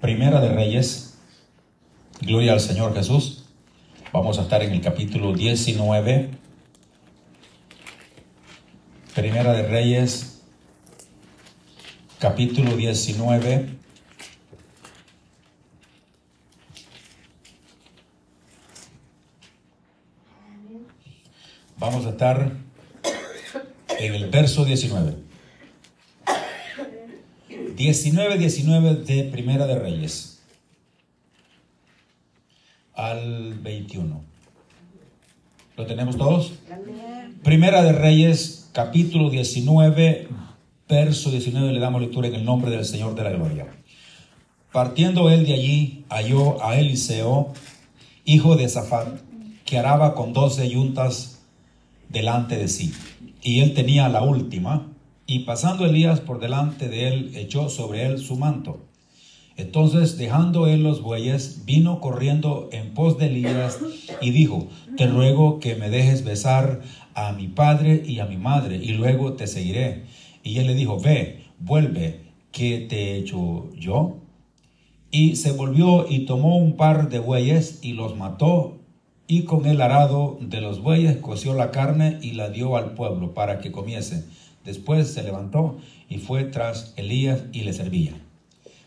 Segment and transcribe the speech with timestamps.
[0.00, 1.18] Primera de Reyes,
[2.22, 3.44] gloria al Señor Jesús.
[4.14, 6.30] Vamos a estar en el capítulo 19.
[9.14, 10.40] Primera de Reyes,
[12.18, 13.68] capítulo 19.
[21.76, 22.52] Vamos a estar
[23.98, 25.29] en el verso 19.
[27.80, 30.42] 19, 19 de Primera de Reyes
[32.94, 34.20] al 21.
[35.78, 36.52] ¿Lo tenemos todos?
[37.42, 40.28] Primera de Reyes, capítulo 19,
[40.90, 43.66] verso 19, le damos lectura en el nombre del Señor de la Gloria.
[44.72, 47.54] Partiendo él de allí, halló a Eliseo,
[48.26, 49.22] hijo de Zafat,
[49.64, 51.40] que araba con doce yuntas
[52.10, 52.92] delante de sí.
[53.40, 54.89] Y él tenía la última,
[55.30, 58.80] y pasando Elías por delante de él, echó sobre él su manto.
[59.56, 63.78] Entonces, dejando él los bueyes, vino corriendo en pos de Elías
[64.20, 66.80] y dijo, te ruego que me dejes besar
[67.14, 70.02] a mi padre y a mi madre, y luego te seguiré.
[70.42, 74.16] Y él le dijo, ve, vuelve, ¿qué te he hecho yo?
[75.12, 78.80] Y se volvió y tomó un par de bueyes y los mató,
[79.28, 83.32] y con el arado de los bueyes coció la carne y la dio al pueblo
[83.32, 84.24] para que comiese.
[84.64, 88.12] Después se levantó y fue tras Elías y le servía.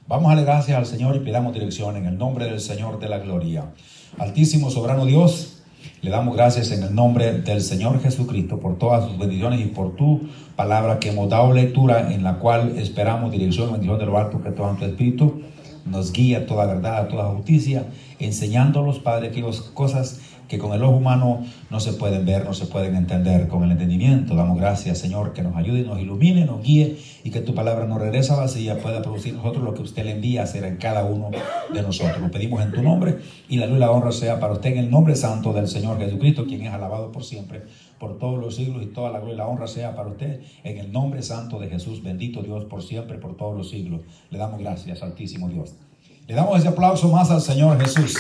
[0.07, 3.09] Vamos a darle gracias al Señor y pidamos dirección en el nombre del Señor de
[3.09, 3.71] la gloria.
[4.19, 5.63] Altísimo soberano Dios,
[6.02, 9.95] le damos gracias en el nombre del Señor Jesucristo por todas sus bendiciones y por
[9.95, 10.21] tu
[10.55, 14.52] palabra que hemos dado lectura en la cual esperamos dirección, bendición de lo alto que
[14.52, 15.41] todo tu espíritu
[15.85, 17.85] nos guía a toda verdad, a toda justicia,
[18.19, 20.19] enseñándonos, Padre, aquellas cosas
[20.53, 23.71] que con el ojo humano no se pueden ver, no se pueden entender con el
[23.71, 24.35] entendimiento.
[24.35, 27.97] Damos gracias, Señor, que nos ayude, nos ilumine, nos guíe y que tu palabra no
[27.97, 31.31] regresa vacía, pueda producir nosotros lo que usted le envía a hacer en cada uno
[31.73, 32.19] de nosotros.
[32.21, 33.17] Lo pedimos en tu nombre
[33.49, 35.97] y la luz y la honra sea para usted en el nombre santo del Señor
[35.97, 37.63] Jesucristo, quien es alabado por siempre,
[37.97, 40.77] por todos los siglos y toda la gloria y la honra sea para usted en
[40.77, 42.03] el nombre santo de Jesús.
[42.03, 44.02] Bendito Dios por siempre, por todos los siglos.
[44.30, 45.73] Le damos gracias, Altísimo Dios.
[46.27, 48.19] Le damos ese aplauso más al Señor Jesús.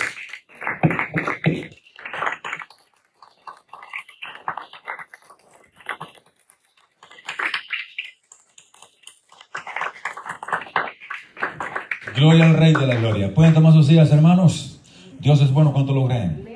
[12.23, 13.33] Gloria al Rey de la Gloria.
[13.33, 14.79] ¿Pueden tomar sus sillas, hermanos?
[15.19, 16.47] Dios es bueno, ¿cuánto lo creen?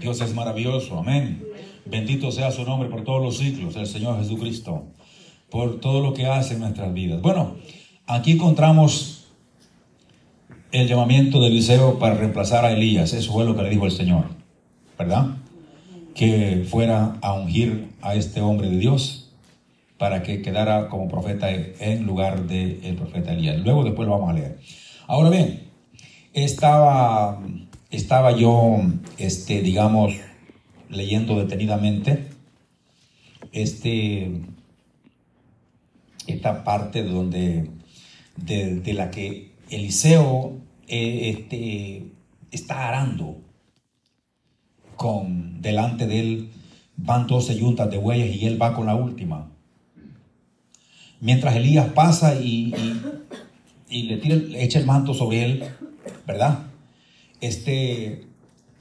[0.00, 1.46] Dios es maravilloso, amén.
[1.84, 4.86] Bendito sea su nombre por todos los ciclos, el Señor Jesucristo,
[5.50, 7.22] por todo lo que hace en nuestras vidas.
[7.22, 7.54] Bueno,
[8.08, 9.28] aquí encontramos
[10.72, 13.12] el llamamiento de Eliseo para reemplazar a Elías.
[13.12, 14.24] Eso fue lo que le dijo el Señor,
[14.98, 15.36] ¿verdad?
[16.16, 19.30] Que fuera a ungir a este hombre de Dios
[19.96, 23.60] para que quedara como profeta en lugar del profeta Elías.
[23.60, 24.58] Luego después lo vamos a leer.
[25.06, 25.64] Ahora bien,
[26.32, 27.38] estaba,
[27.90, 28.80] estaba yo,
[29.18, 30.14] este, digamos,
[30.88, 32.30] leyendo detenidamente
[33.52, 34.40] este,
[36.26, 37.70] esta parte donde,
[38.36, 40.56] de, la que Eliseo
[40.88, 42.06] eh, este,
[42.50, 43.42] está arando
[44.96, 46.50] con delante de él
[46.96, 49.50] van 12 yuntas de bueyes y él va con la última.
[51.20, 53.02] Mientras Elías pasa y, y
[53.88, 55.64] le, tira, echa el manto sobre él,
[56.26, 56.66] ¿verdad?
[57.40, 58.24] Este,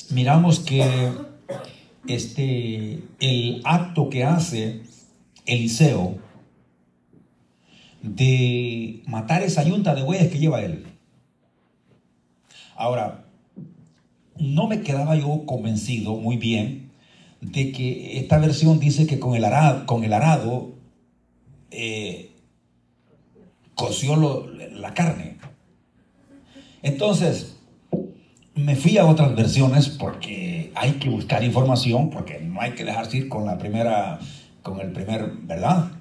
[0.10, 1.12] miramos que
[2.08, 4.82] este, el acto que hace
[5.46, 6.18] Eliseo
[8.02, 10.86] de matar esa yunta de bueyes que lleva él.
[12.76, 13.26] Ahora,
[14.38, 16.92] no me quedaba yo convencido muy bien
[17.40, 20.74] de que esta versión dice que con el arado, con el arado
[21.72, 22.32] eh,
[23.76, 24.16] coció
[24.84, 25.38] la carne.
[26.84, 27.56] Entonces,
[28.54, 33.18] me fui a otras versiones porque hay que buscar información, porque no hay que dejarse
[33.18, 34.20] ir con la primera,
[34.62, 35.92] con el primer, ¿verdad?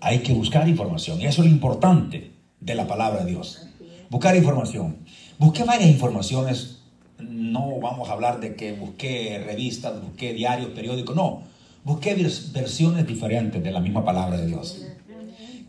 [0.00, 1.20] Hay que buscar información.
[1.20, 2.30] Y eso es lo importante
[2.60, 3.66] de la palabra de Dios.
[4.10, 4.98] Buscar información.
[5.38, 6.82] Busqué varias informaciones.
[7.18, 11.16] No vamos a hablar de que busqué revistas, busqué diarios, periódicos.
[11.16, 11.42] No.
[11.84, 12.14] Busqué
[12.52, 14.86] versiones diferentes de la misma palabra de Dios.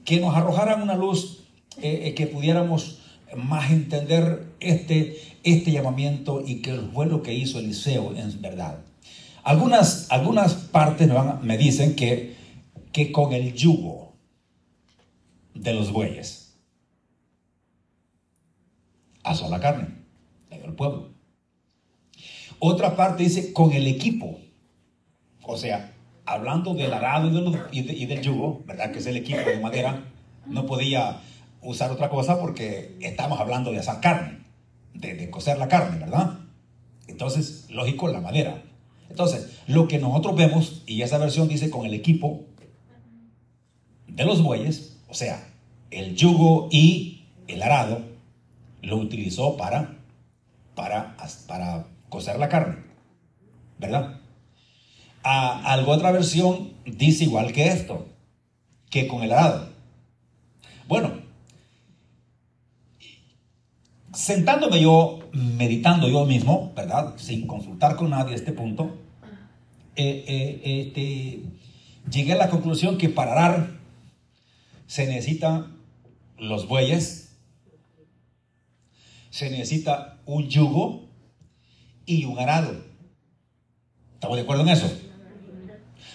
[0.03, 1.46] Que nos arrojaran una luz
[1.81, 2.99] eh, eh, que pudiéramos
[3.35, 8.79] más entender este, este llamamiento y que fue lo que hizo Eliseo en verdad.
[9.43, 11.09] Algunas, algunas partes
[11.41, 12.35] me, dicen que,
[12.91, 14.13] que con el yugo
[15.53, 16.55] de los bueyes
[19.23, 19.89] asó la carne
[20.49, 21.09] en el pueblo.
[22.59, 24.39] Otra parte dice con el equipo,
[25.43, 25.93] o sea,
[26.25, 27.29] hablando del arado
[27.71, 28.91] y, y del yugo, ¿verdad?
[28.91, 30.03] Que es el equipo de madera,
[30.47, 31.21] no podía
[31.61, 34.39] usar otra cosa porque estamos hablando de asar carne.
[34.93, 36.39] de, cocer la carne, ¿verdad?
[37.07, 38.63] Entonces, lógico, la madera.
[39.09, 42.45] Entonces, lo que nosotros vemos, y esa versión dice con el equipo
[44.07, 45.47] de los bueyes, o sea,
[45.91, 48.01] el yugo y el arado,
[48.81, 49.97] lo utilizó para,
[50.75, 51.15] para,
[51.47, 52.77] para cocer la carne,
[53.77, 54.19] ¿verdad?
[55.23, 58.07] A, algo otra versión dice igual que esto,
[58.89, 59.69] que con el arado.
[60.87, 61.21] Bueno,
[64.27, 67.13] sentándome yo, meditando yo mismo, ¿verdad?
[67.15, 68.97] Sin consultar con nadie este punto,
[69.95, 71.43] eh, eh, este,
[72.11, 73.69] llegué a la conclusión que para arar
[74.85, 75.77] se necesitan
[76.37, 77.37] los bueyes,
[79.29, 81.07] se necesita un yugo
[82.05, 82.83] y un arado.
[84.15, 84.91] ¿Estamos de acuerdo en eso?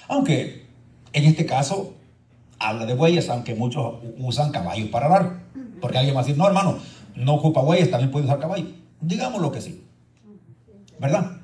[0.09, 0.67] Aunque
[1.15, 1.95] en este caso
[2.59, 5.43] habla de bueyes, aunque muchos usan caballos para arar.
[5.81, 6.79] Porque alguien va a decir, no hermano,
[7.15, 8.67] no ocupa bueyes, también puede usar caballo.
[9.01, 9.85] Digámoslo que sí.
[10.99, 11.39] ¿Verdad?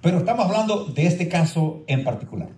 [0.00, 2.50] Pero estamos hablando de este caso en particular.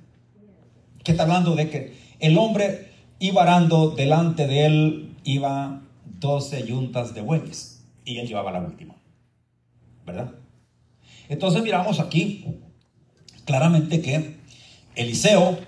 [1.02, 5.82] Que está hablando de que el hombre iba arando delante de él, iba
[6.20, 7.84] 12 yuntas de bueyes.
[8.04, 8.94] Y él llevaba la última.
[10.06, 10.32] ¿Verdad?
[11.28, 12.44] Entonces miramos aquí
[13.44, 14.36] claramente que
[14.94, 15.58] Eliseo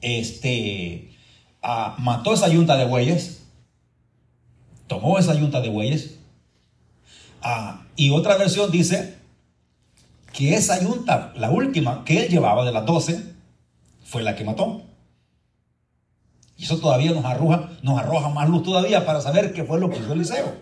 [0.00, 1.10] este,
[1.62, 3.46] ah, mató esa yunta de bueyes,
[4.86, 6.17] tomó esa yunta de bueyes,
[7.42, 9.18] Ah, y otra versión dice
[10.32, 13.34] que esa yunta, la última que él llevaba de las 12,
[14.04, 14.82] fue la que mató.
[16.56, 19.90] Y eso todavía nos arroja, nos arroja más luz todavía para saber qué fue lo
[19.90, 20.56] que hizo Eliseo.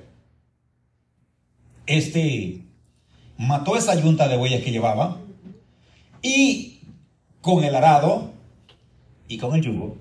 [1.87, 2.63] Este
[3.39, 5.19] mató esa yunta de bueyes que llevaba
[6.23, 6.81] y
[7.41, 8.33] con el arado
[9.29, 9.97] y con el yugo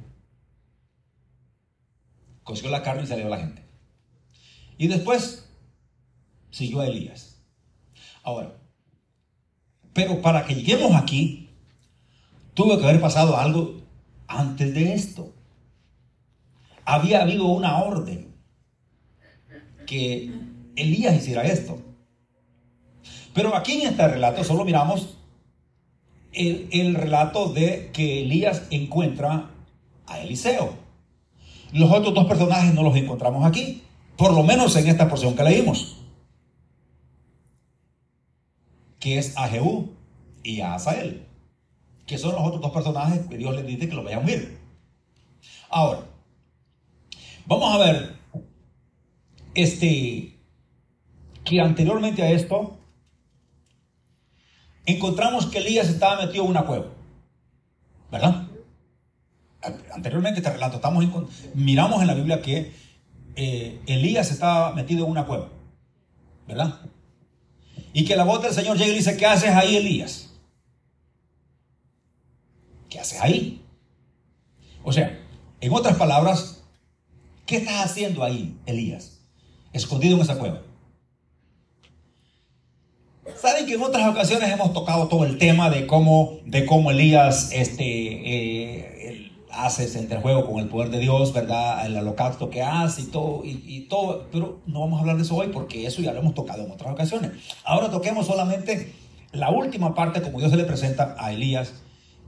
[2.43, 3.63] coció la carne y salió la gente.
[4.77, 5.44] Y después
[6.55, 7.35] siguió a Elías.
[8.23, 8.53] Ahora,
[9.91, 11.49] pero para que lleguemos aquí,
[12.53, 13.81] tuvo que haber pasado algo
[14.25, 15.33] antes de esto.
[16.85, 18.33] Había habido una orden
[19.85, 20.31] que
[20.77, 21.77] Elías hiciera esto.
[23.33, 25.17] Pero aquí en este relato solo miramos
[26.31, 29.49] el, el, relato de que Elías encuentra
[30.07, 30.73] a Eliseo.
[31.73, 33.83] Los otros dos personajes no los encontramos aquí,
[34.15, 35.94] por lo menos en esta porción que leímos
[39.05, 39.93] que es a Jehú
[40.41, 41.27] y a Asael,
[42.07, 44.57] que son los otros dos personajes que Dios les dice que lo vayan a unir.
[45.69, 45.99] Ahora,
[47.45, 48.15] vamos a ver
[49.53, 50.39] este
[51.43, 52.79] que anteriormente a esto
[54.87, 56.87] encontramos que Elías estaba metido en una cueva,
[58.11, 58.47] ¿verdad?
[59.93, 61.05] Anteriormente este relato, estamos
[61.53, 62.73] miramos en la Biblia que
[63.35, 65.49] eh, Elías estaba metido en una cueva,
[66.47, 66.79] ¿verdad?
[67.97, 70.29] Y que la voz del Señor llegue y dice, ¿qué haces ahí, Elías?
[72.89, 73.61] ¿Qué haces ahí?
[74.83, 75.17] O sea,
[75.61, 76.61] en otras palabras,
[77.45, 79.21] ¿qué estás haciendo ahí, Elías?
[79.71, 80.61] Escondido en esa cueva.
[83.41, 87.51] Saben que en otras ocasiones hemos tocado todo el tema de cómo, de cómo Elías
[87.53, 88.94] este, eh,
[89.55, 91.85] hace ese juego con el poder de Dios, ¿verdad?
[91.85, 95.35] El holocausto que hace y todo, y, todo, pero no vamos a hablar de eso
[95.35, 97.31] hoy porque eso ya lo hemos tocado en otras ocasiones.
[97.63, 98.93] Ahora toquemos solamente
[99.31, 101.73] la última parte, como Dios se le presenta a Elías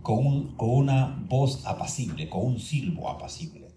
[0.02, 3.68] con, con una voz apacible, con un silbo apacible.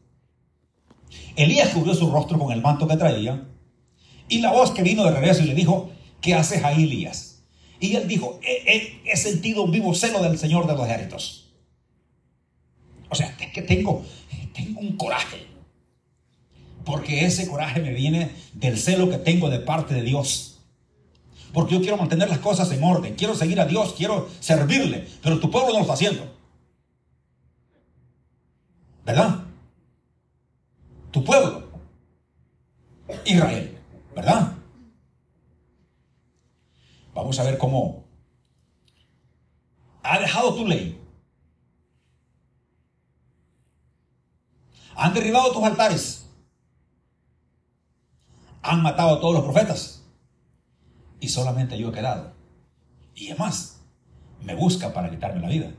[1.37, 3.49] Elías cubrió su rostro con el manto que traía
[4.29, 5.91] y la voz que vino de regreso y le dijo,
[6.21, 7.43] ¿qué haces ahí, Elías?
[7.81, 11.40] Y él dijo, he, he sentido un vivo celo del Señor de los ejércitos
[13.11, 14.05] o sea, es que tengo,
[14.55, 15.47] tengo un coraje.
[16.85, 20.61] Porque ese coraje me viene del celo que tengo de parte de Dios.
[21.53, 23.17] Porque yo quiero mantener las cosas en orden.
[23.17, 23.95] Quiero seguir a Dios.
[23.97, 25.07] Quiero servirle.
[25.23, 26.33] Pero tu pueblo no lo está haciendo.
[29.05, 29.41] ¿Verdad?
[31.11, 31.69] Tu pueblo.
[33.25, 33.77] Israel.
[34.15, 34.53] ¿Verdad?
[37.13, 38.05] Vamos a ver cómo
[40.03, 41.00] ha dejado tu ley
[45.01, 46.27] Han derribado tus altares.
[48.61, 50.05] Han matado a todos los profetas.
[51.21, 52.35] Y solamente yo he quedado.
[53.15, 53.81] Y además,
[54.43, 55.73] me busca para quitarme la vida.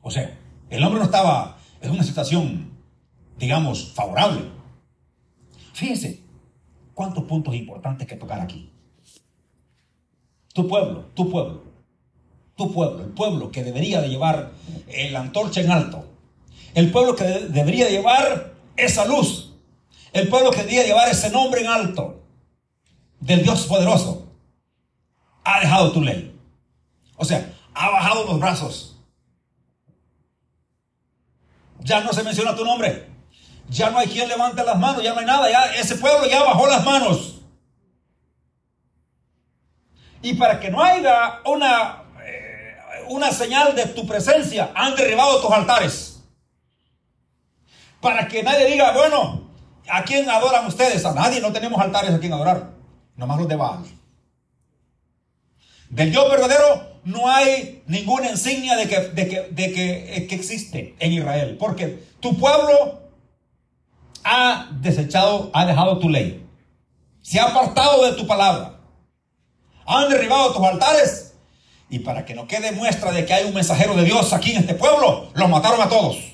[0.00, 0.38] O sea,
[0.70, 2.78] el hombre no estaba en una situación,
[3.36, 4.50] digamos, favorable.
[5.74, 6.22] Fíjense,
[6.94, 8.72] cuántos puntos importantes que tocar aquí.
[10.54, 11.62] Tu pueblo, tu pueblo,
[12.56, 14.52] tu pueblo, el pueblo que debería de llevar
[14.88, 16.11] el antorcha en alto,
[16.74, 19.54] el pueblo que debería llevar esa luz.
[20.12, 22.18] El pueblo que debería llevar ese nombre en alto.
[23.20, 24.26] del Dios poderoso,
[25.44, 26.36] ha dejado tu ley.
[27.16, 28.96] O sea, ha bajado los brazos.
[31.78, 33.08] Ya no se menciona tu nombre.
[33.68, 35.48] Ya no hay quien levante las manos, ya no hay nada.
[35.50, 37.40] Ya ese pueblo ya bajó las manos.
[40.20, 42.76] Y para que no haya una, eh,
[43.08, 46.11] una señal de tu presencia, han derribado tus altares.
[48.02, 49.48] Para que nadie diga, bueno,
[49.88, 51.06] ¿a quién adoran ustedes?
[51.06, 52.72] A nadie, no tenemos altares a quien adorar.
[53.16, 53.56] Nomás los de.
[55.88, 60.34] Del Dios verdadero no hay ninguna insignia de que, de que, de que, eh, que
[60.34, 61.56] existe en Israel.
[61.60, 63.02] Porque tu pueblo
[64.24, 66.44] ha desechado, ha dejado tu ley.
[67.20, 68.80] Se ha apartado de tu palabra.
[69.86, 71.34] Han derribado tus altares.
[71.88, 74.58] Y para que no quede muestra de que hay un mensajero de Dios aquí en
[74.58, 76.31] este pueblo, los mataron a todos.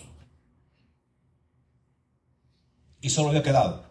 [3.00, 3.84] Y solo había quedado.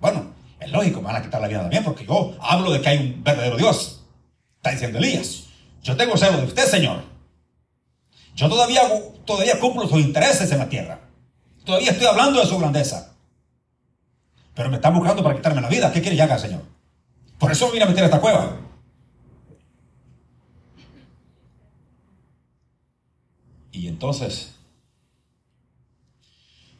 [0.00, 2.88] Bueno, es lógico, me van a quitar la vida también, porque yo hablo de que
[2.88, 4.04] hay un verdadero Dios.
[4.56, 5.44] Está diciendo Elías.
[5.82, 7.02] Yo tengo celo de usted, Señor.
[8.34, 8.82] Yo todavía,
[9.24, 11.00] todavía cumplo sus intereses en la tierra.
[11.64, 13.14] Todavía estoy hablando de su grandeza.
[14.54, 15.92] Pero me están buscando para quitarme la vida.
[15.92, 16.62] ¿Qué quiere que Señor?
[17.38, 18.56] Por eso me vine a meter a esta cueva.
[23.70, 24.56] Y entonces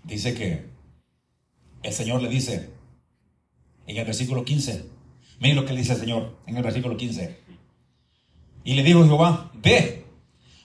[0.03, 0.69] dice que
[1.83, 2.71] el Señor le dice
[3.87, 4.85] en el versículo 15,
[5.41, 7.39] miren lo que le dice el Señor en el versículo 15.
[8.65, 10.05] Y le dijo Jehová, ve,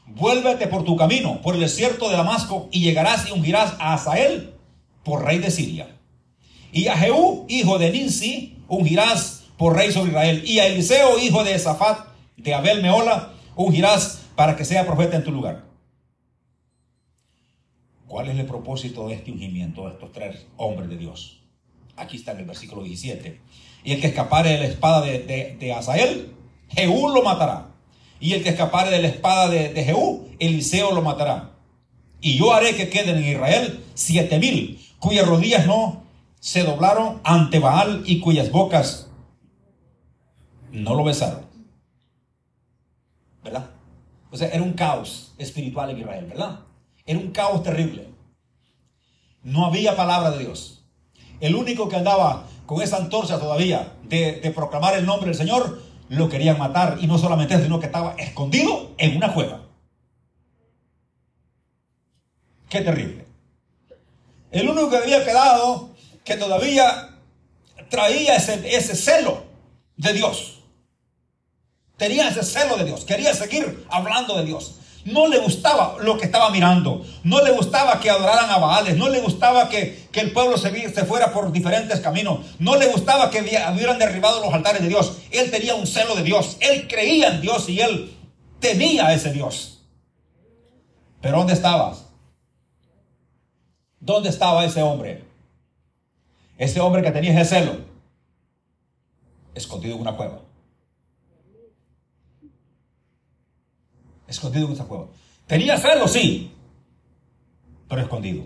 [0.07, 4.53] vuélvete por tu camino, por el desierto de Damasco, y llegarás y ungirás a Asael
[5.03, 5.95] por rey de Siria.
[6.71, 10.43] Y a Jehú, hijo de Ninsi, ungirás por rey sobre Israel.
[10.45, 15.23] Y a Eliseo, hijo de Zafat, de Abel Meola, ungirás para que sea profeta en
[15.23, 15.63] tu lugar.
[18.13, 21.39] ¿Cuál es el propósito de este ungimiento de estos tres hombres de Dios?
[21.95, 23.41] Aquí está en el versículo 17.
[23.85, 26.31] Y el que escapare de la espada de, de, Asael,
[26.69, 27.71] Jehú lo matará.
[28.19, 31.53] Y el que escapare de la espada de, de Jehú, Eliseo lo matará.
[32.21, 36.03] Y yo haré que queden en Israel siete mil, cuyas rodillas no
[36.39, 39.09] se doblaron ante Baal y cuyas bocas
[40.71, 41.47] no lo besaron.
[43.43, 43.71] ¿Verdad?
[44.29, 46.59] O sea, era un caos espiritual en Israel, ¿verdad?
[47.05, 48.09] Era un caos terrible.
[49.43, 50.83] No había palabra de Dios.
[51.39, 56.29] El único que andaba con esa antorcha todavía de, proclamar el nombre del Señor lo
[56.29, 59.61] querían matar y no solamente eso, sino que estaba escondido en una cueva.
[62.69, 63.25] Qué terrible.
[64.51, 65.89] El único que había quedado
[66.23, 67.09] que todavía
[67.89, 69.43] traía ese celo
[69.97, 70.59] de Dios.
[71.97, 73.05] Tenía ese celo de Dios.
[73.05, 74.79] Quería seguir hablando de Dios.
[75.05, 77.05] No le gustaba lo que estaba mirando.
[77.23, 78.95] No le gustaba que adoraran a Baales.
[78.95, 82.39] No le gustaba que, el pueblo se, se, fuera por diferentes caminos.
[82.59, 85.17] No le gustaba que hubieran derribado los altares de Dios.
[85.31, 86.57] Él tenía un celo de Dios.
[86.61, 88.13] Él creía en Dios y él
[88.59, 89.81] temía a ese Dios.
[91.21, 92.05] Pero ¿dónde estabas?
[93.99, 95.23] ¿Dónde estaba ese hombre?
[96.57, 97.77] Ese hombre que tenía ese celo.
[99.53, 100.39] Escondido en una cueva.
[104.33, 105.07] Escondido en esa cueva.
[105.47, 106.51] Tenía celo, sí,
[107.87, 108.45] pero escondido.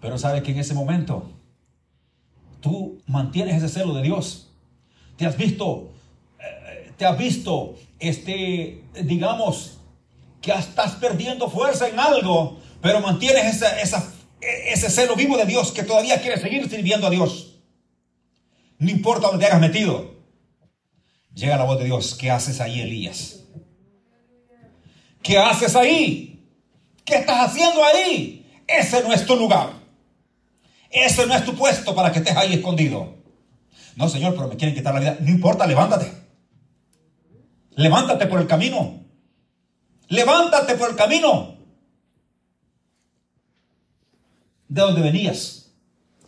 [0.00, 1.30] Pero sabe que en ese momento
[2.60, 4.48] tú mantienes ese celo de Dios.
[5.16, 5.90] Te has visto,
[6.38, 9.78] eh, te has visto, este, digamos,
[10.40, 15.82] que estás perdiendo fuerza en algo, pero mantienes esa, ese celo vivo de Dios que
[15.82, 17.60] todavía quieres seguir sirviendo a Dios.
[18.78, 20.14] No importa dónde te hayas metido.
[21.34, 22.14] Llega la voz de Dios.
[22.14, 23.44] ¿Qué haces ahí, Elías?
[25.26, 26.40] ¿Qué haces ahí?
[27.04, 28.46] ¿Qué estás haciendo ahí?
[28.64, 29.72] Ese no es tu lugar.
[30.88, 33.16] Ese no es tu puesto para que estés ahí escondido.
[33.96, 35.16] No, Señor, pero me quieren quitar la vida.
[35.18, 36.12] No importa, levántate.
[37.74, 39.00] Levántate por el camino.
[40.06, 41.56] Levántate por el camino.
[44.68, 45.72] ¿De dónde venías?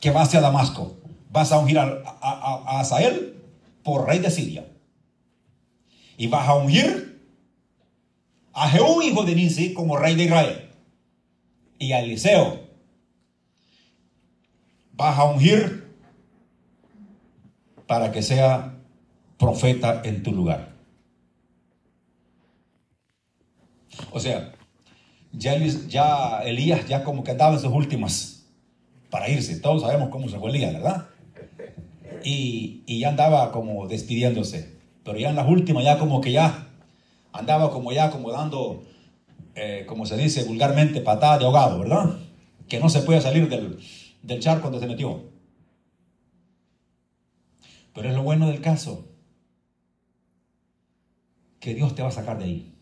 [0.00, 0.96] Que vas hacia Damasco.
[1.30, 3.40] Vas a ungir a, a, a Asael
[3.84, 4.66] por rey de Siria.
[6.16, 7.07] Y vas a ungir
[8.58, 10.70] a Jehú, hijo de Nisi, como rey de Israel.
[11.78, 12.60] Y a Eliseo
[14.92, 15.94] vas a ungir
[17.86, 18.74] para que sea
[19.38, 20.72] profeta en tu lugar.
[24.10, 24.52] O sea,
[25.32, 28.46] ya, ya Elías ya como que andaba en sus últimas
[29.08, 29.60] para irse.
[29.60, 31.06] Todos sabemos cómo se fue Elías, ¿verdad?
[32.24, 34.76] Y, y ya andaba como despidiéndose.
[35.04, 36.67] Pero ya en las últimas, ya como que ya
[37.38, 38.84] andaba como ya como dando,
[39.54, 42.18] eh, como se dice vulgarmente, patada de ahogado, ¿verdad?
[42.68, 43.78] Que no se puede salir del,
[44.22, 45.22] del charco donde se metió.
[47.94, 49.06] Pero es lo bueno del caso.
[51.60, 52.74] Que Dios te va a sacar de ahí.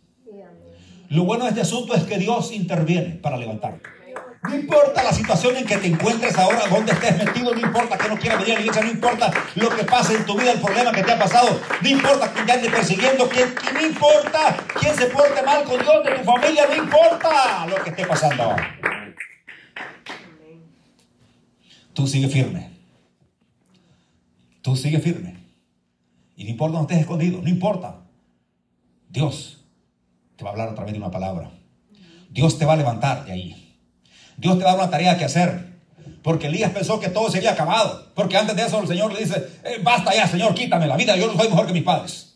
[1.08, 3.95] Lo bueno de este asunto es que Dios interviene para levantarte.
[4.48, 8.08] No importa la situación en que te encuentres ahora, donde estés metido, no importa que
[8.08, 10.60] no quieras venir a la iglesia, no importa lo que pase en tu vida, el
[10.60, 14.94] problema que te ha pasado, no importa quién te ande persiguiendo, que, no importa quién
[14.94, 18.78] se porte mal con Dios de tu familia, no importa lo que esté pasando ahora.
[21.92, 22.70] Tú sigue firme.
[24.62, 25.36] Tú sigue firme.
[26.36, 28.02] Y no importa donde estés escondido, no importa.
[29.08, 29.64] Dios
[30.36, 31.50] te va a hablar a través de una palabra.
[32.28, 33.65] Dios te va a levantar de ahí.
[34.36, 35.76] Dios te da una tarea que hacer.
[36.22, 38.10] Porque Elías pensó que todo se había acabado.
[38.14, 41.16] Porque antes de eso el Señor le dice, eh, basta ya, Señor, quítame la vida,
[41.16, 42.34] yo no soy mejor que mis padres.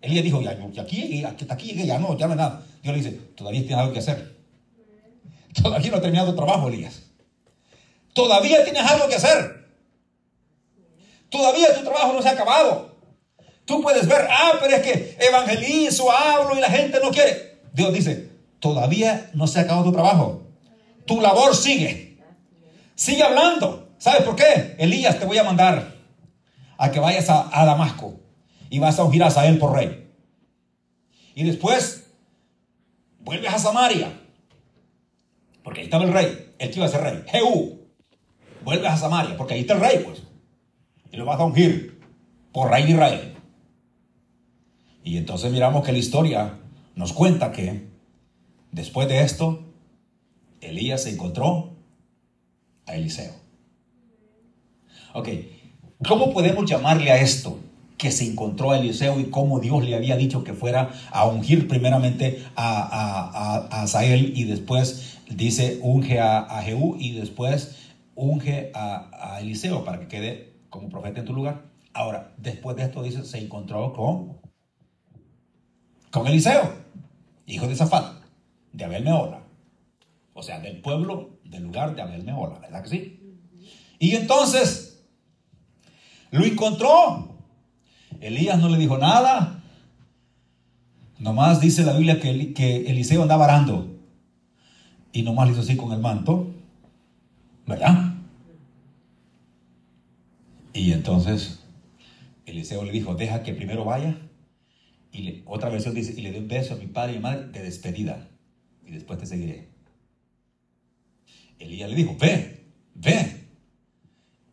[0.00, 2.62] Elías dijo, ya, aquí hasta aquí llegué, ya no, ya no es nada.
[2.82, 4.36] Dios le dice, todavía tienes algo que hacer.
[5.62, 7.02] Todavía no ha terminado tu trabajo, Elías.
[8.12, 9.66] Todavía tienes algo que hacer.
[11.28, 12.94] Todavía tu trabajo no se ha acabado.
[13.64, 17.58] Tú puedes ver, ah, pero es que evangelizo, hablo y la gente no quiere.
[17.72, 20.45] Dios dice, todavía no se ha acabado tu trabajo
[21.06, 22.18] tu labor sigue.
[22.94, 23.94] Sigue hablando.
[23.98, 24.76] ¿Sabes por qué?
[24.78, 25.94] Elías, te voy a mandar
[26.78, 28.20] a que vayas a, Damasco
[28.68, 30.10] y vas a ungir a Sael por rey.
[31.34, 32.10] Y después
[33.20, 34.20] vuelves a Samaria.
[35.62, 37.24] Porque ahí estaba el rey, el que iba a ser rey.
[37.26, 37.86] Jehú.
[38.64, 40.22] Vuelves a Samaria, porque ahí está el rey, pues.
[41.12, 42.00] Y lo vas a ungir
[42.52, 43.36] por rey de Israel.
[45.04, 46.58] Y entonces miramos que la historia
[46.96, 47.86] nos cuenta que
[48.72, 49.65] después de esto,
[50.68, 51.76] Elías se encontró
[52.86, 53.32] a Eliseo.
[55.14, 55.28] Ok,
[56.06, 57.58] ¿cómo podemos llamarle a esto?
[57.96, 61.68] Que se encontró a Eliseo y cómo Dios le había dicho que fuera a ungir
[61.68, 67.76] primeramente a, a, Sael y después dice unge a, a Jehú y después
[68.14, 71.62] unge a, Eliseo para que quede como profeta en tu lugar.
[71.94, 74.38] Ahora, después de esto dice, se encontró con,
[76.10, 76.74] con Eliseo,
[77.46, 78.22] hijo de Zafat,
[78.74, 79.45] de Abel Meola
[80.36, 83.20] o sea, del pueblo del lugar de Abel Meola, ¿verdad que sí?
[83.98, 85.02] Y entonces
[86.30, 87.40] lo encontró.
[88.20, 89.62] Elías no le dijo nada.
[91.18, 93.96] Nomás dice la Biblia que, Eliseo andaba arando.
[95.12, 96.52] Y nomás le hizo así con el manto.
[97.66, 98.14] ¿Verdad?
[100.74, 101.64] Y entonces
[102.44, 104.18] Eliseo le dijo, deja que primero vaya.
[105.10, 107.62] Y otra versión dice, y le dé un beso a mi padre y madre de
[107.62, 108.28] despedida.
[108.86, 109.75] Y después te seguiré.
[111.58, 113.48] Elías le dijo, ve, ve,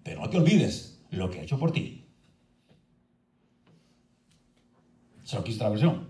[0.04, 2.04] pero no te olvides lo que he hecho por ti.
[5.38, 6.10] Aquí está la versión,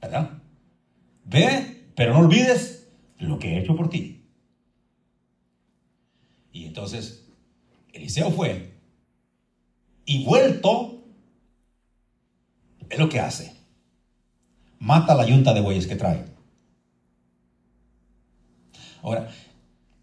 [0.00, 0.42] ¿verdad?
[1.24, 4.24] Ve, pero no olvides lo que he hecho por ti.
[6.52, 7.28] Y entonces
[7.92, 8.72] Eliseo fue
[10.04, 11.04] y vuelto,
[12.88, 13.56] es lo que hace.
[14.78, 16.24] Mata la yunta de bueyes que trae.
[19.02, 19.32] Ahora,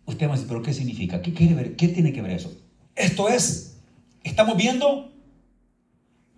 [0.10, 1.22] Usted me dice, pero ¿qué significa?
[1.22, 1.76] ¿Qué, quiere ver?
[1.76, 2.52] ¿Qué tiene que ver eso?
[2.95, 3.78] Esto es,
[4.24, 5.12] estamos viendo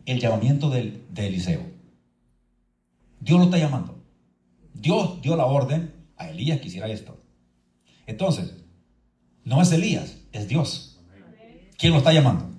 [0.06, 1.62] el llamamiento de Eliseo.
[3.22, 3.98] Dios lo está llamando.
[4.74, 7.18] Dios dio la orden a Elías que hiciera esto.
[8.08, 8.56] Entonces,
[9.46, 11.00] no es Elías, es Dios.
[11.78, 12.50] ¿Quién lo está llamando?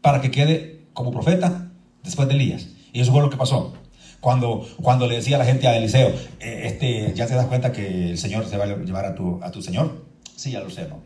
[0.00, 1.70] Para que quede como profeta
[2.02, 2.68] después de Elías.
[2.94, 3.74] Y eso fue lo que pasó.
[4.20, 6.08] Cuando, cuando le decía a la gente a Eliseo,
[6.40, 9.40] eh, este, ¿ya te das cuenta que el Señor se va a llevar a tu,
[9.42, 10.04] a tu Señor?
[10.34, 11.02] Sí, ya lo sé, no.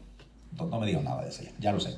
[0.68, 1.96] No, me digas nada de eso, ya, lo sé.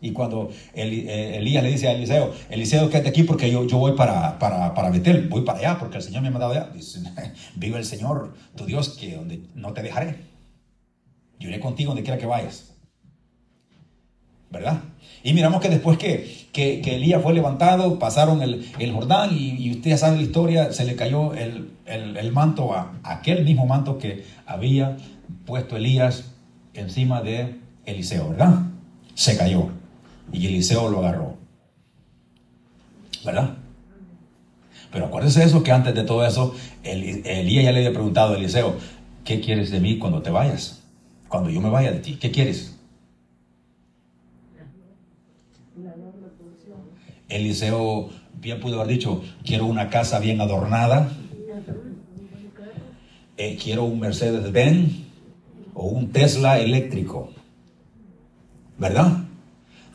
[0.00, 3.92] Y cuando eh, Elías le dice a Eliseo, Eliseo, quédate aquí porque yo, yo voy
[3.92, 6.70] para, para, para Betel, voy para allá porque el Señor me ha mandado allá.
[6.72, 7.00] Dice,
[7.56, 10.16] vive el Señor, tu Dios, que donde no te dejaré.
[11.38, 12.75] Yo iré contigo donde quiera que vayas.
[14.50, 14.80] ¿Verdad?
[15.22, 19.98] Y miramos que después que, que, Elías fue levantado, pasaron el, Jordán y, usted ya
[19.98, 24.96] sabe la historia, se le cayó el, manto a aquel mismo manto que había
[25.44, 26.32] puesto Elías
[26.74, 27.56] encima de
[27.86, 28.60] Eliseo, ¿verdad?
[29.14, 29.70] Se cayó
[30.32, 31.34] y Eliseo lo agarró.
[33.24, 33.56] ¿Verdad?
[34.92, 36.54] Pero acuérdese de eso, que antes de todo eso,
[36.84, 38.76] Elías ya le había preguntado a Eliseo,
[39.24, 40.82] ¿qué quieres de mí cuando te vayas?
[41.28, 42.75] Cuando yo me vaya de ti, ¿qué quieres?
[47.28, 48.10] Eliseo
[48.40, 51.10] bien pudo haber dicho, quiero una casa bien adornada,
[53.36, 54.92] eh, quiero un Mercedes Benz
[55.74, 57.30] o un Tesla eléctrico,
[58.78, 59.24] ¿verdad?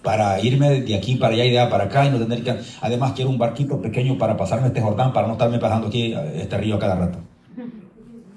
[0.04, 2.56] Para irme de aquí para allá y de allá para acá y no tener que...
[2.82, 6.58] Además quiero un barquito pequeño para pasarme este Jordán, para no estarme pasando aquí este
[6.58, 7.20] río cada rato.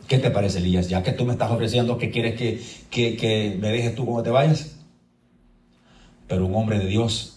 [0.07, 0.91] ¿Qué te parece, Elías?
[0.91, 4.23] Ya que tú me estás ofreciendo que quieres que, que, que me dejes tú como
[4.23, 4.79] te vayas.
[6.29, 7.34] Pero un hombre de Dios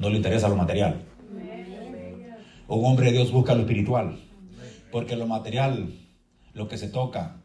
[0.00, 1.02] no le interesa lo material.
[2.66, 4.18] Un hombre de Dios busca lo espiritual,
[4.90, 5.94] porque lo material,
[6.54, 7.36] lo que se toca,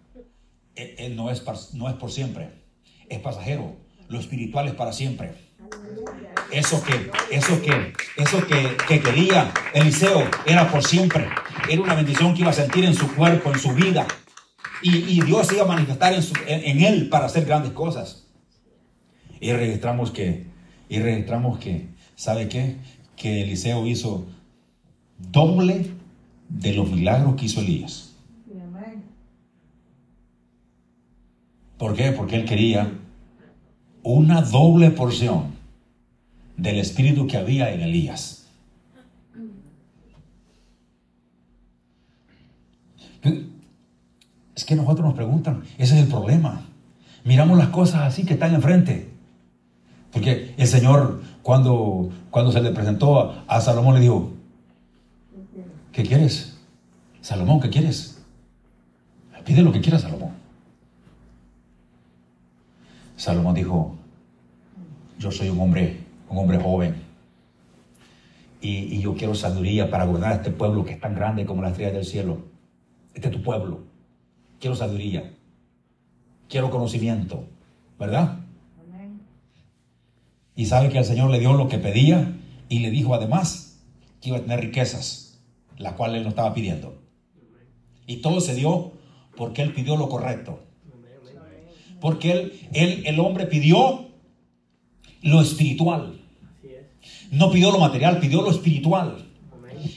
[0.75, 2.49] eh, eh, no, es, no es por siempre,
[3.09, 3.75] es pasajero.
[4.07, 5.33] Lo espiritual es para siempre.
[6.51, 11.27] Eso que, eso que, eso que, quería Eliseo era por siempre.
[11.69, 14.07] Era una bendición que iba a sentir en su cuerpo, en su vida.
[14.81, 18.27] Y, Dios iba a manifestar en, en, él para hacer grandes cosas.
[19.41, 20.45] Y registramos que,
[20.87, 22.77] y registramos que, ¿sabe qué?
[23.15, 24.25] Que Eliseo hizo
[25.31, 25.91] doble
[26.49, 28.13] de los milagros que hizo Elías.
[31.77, 32.11] ¿Por qué?
[32.11, 32.91] Porque él quería
[34.03, 35.55] una doble porción
[36.57, 38.47] del espíritu que había en Elías.
[44.55, 46.61] Es que nosotros nos preguntan, ese es el problema.
[47.25, 49.09] Miramos las cosas así que están enfrente.
[50.13, 54.31] Porque el Señor, cuando, cuando se le presentó a Salomón, le dijo,
[55.91, 56.57] ¿Qué quieres?
[57.21, 58.19] Salomón, ¿qué quieres?
[59.45, 60.31] Pide lo que quieras, Salomón.
[63.15, 63.95] Salomón dijo,
[65.19, 65.99] yo soy un hombre,
[66.31, 66.95] un hombre joven.
[68.59, 71.91] Y, yo quiero sabiduría para gobernar este pueblo que es tan grande como la estrella
[71.91, 72.39] del cielo.
[73.13, 73.81] Este es tu pueblo.
[74.59, 75.31] Quiero sabiduría.
[76.49, 77.43] Quiero conocimiento.
[77.99, 78.39] ¿Verdad?
[80.55, 82.33] Y sabe que el Señor le dio lo que pedía
[82.69, 83.79] y le dijo además
[84.21, 85.25] que iba a tener riquezas
[85.77, 87.01] la cual él no estaba pidiendo.
[88.07, 88.93] Y todo se dio
[89.35, 90.63] porque él pidió lo correcto.
[91.99, 94.07] Porque él, el hombre pidió
[95.21, 96.21] lo espiritual.
[97.31, 99.25] No pidió lo material, pidió lo espiritual.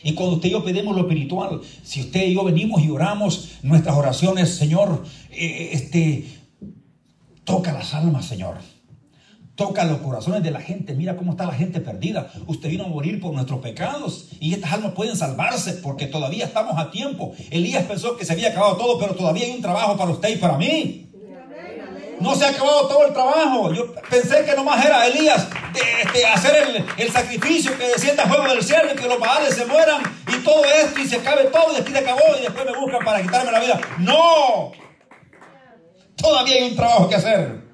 [0.02, 3.58] Y cuando usted y yo pedimos lo espiritual, si usted y yo venimos y oramos
[3.62, 6.26] nuestras oraciones, Señor, eh, este,
[7.44, 8.56] toca las almas, Señor
[9.58, 10.94] toca los corazones de la gente.
[10.94, 12.30] Mira cómo está la gente perdida.
[12.46, 16.78] Usted vino a morir por nuestros pecados y estas almas pueden salvarse porque todavía estamos
[16.78, 17.34] a tiempo.
[17.50, 20.36] Elías pensó que se había acabado todo, pero todavía hay un trabajo para usted y
[20.36, 21.10] para mí.
[22.20, 23.74] No se ha acabado todo el trabajo.
[23.74, 25.48] Yo pensé que nomás era Elías
[26.14, 30.02] de, hacer el, sacrificio que descienda fuego del cielo y que los baales se mueran
[30.28, 33.20] y todo esto y se acabe todo y se acabó y después me buscan para
[33.22, 33.80] quitarme la vida.
[33.98, 34.70] No.
[36.14, 37.67] Todavía hay un trabajo que hacer.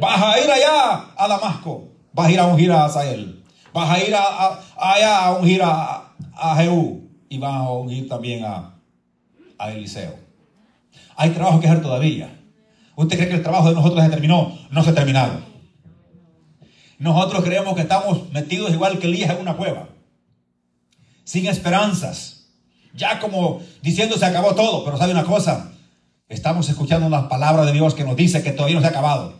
[0.00, 1.88] Vas a ir allá a Damasco.
[2.12, 3.42] Vas a ir a ungir a Asael.
[3.72, 7.08] Vas a ir a, allá a ungir a, a Jehú.
[7.28, 8.74] Y vas a ungir también a,
[9.70, 10.14] Eliseo.
[11.16, 12.40] Hay trabajo que hacer todavía.
[12.94, 14.56] ¿Usted cree que el trabajo de nosotros se terminó?
[14.70, 15.40] No se ha terminado.
[16.98, 19.88] Nosotros creemos que estamos metidos igual que Elías en una cueva.
[21.24, 22.46] Sin esperanzas.
[22.94, 24.84] Ya como diciendo se acabó todo.
[24.84, 25.72] Pero sabe una cosa.
[26.28, 29.37] Estamos escuchando una palabra de Dios que nos dice que todavía no se ha acabado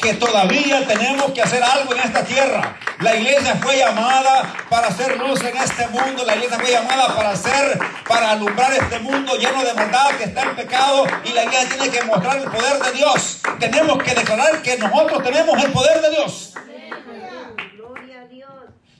[0.00, 2.78] que todavía tenemos que hacer algo en esta tierra.
[3.00, 6.24] La iglesia fue llamada para hacer luz en este mundo.
[6.24, 10.42] La iglesia fue llamada para hacer, para alumbrar este mundo lleno de maldad que está
[10.42, 11.04] en pecado.
[11.24, 13.40] Y la iglesia tiene que mostrar el poder de Dios.
[13.58, 16.54] Tenemos que declarar que nosotros tenemos el poder de Dios.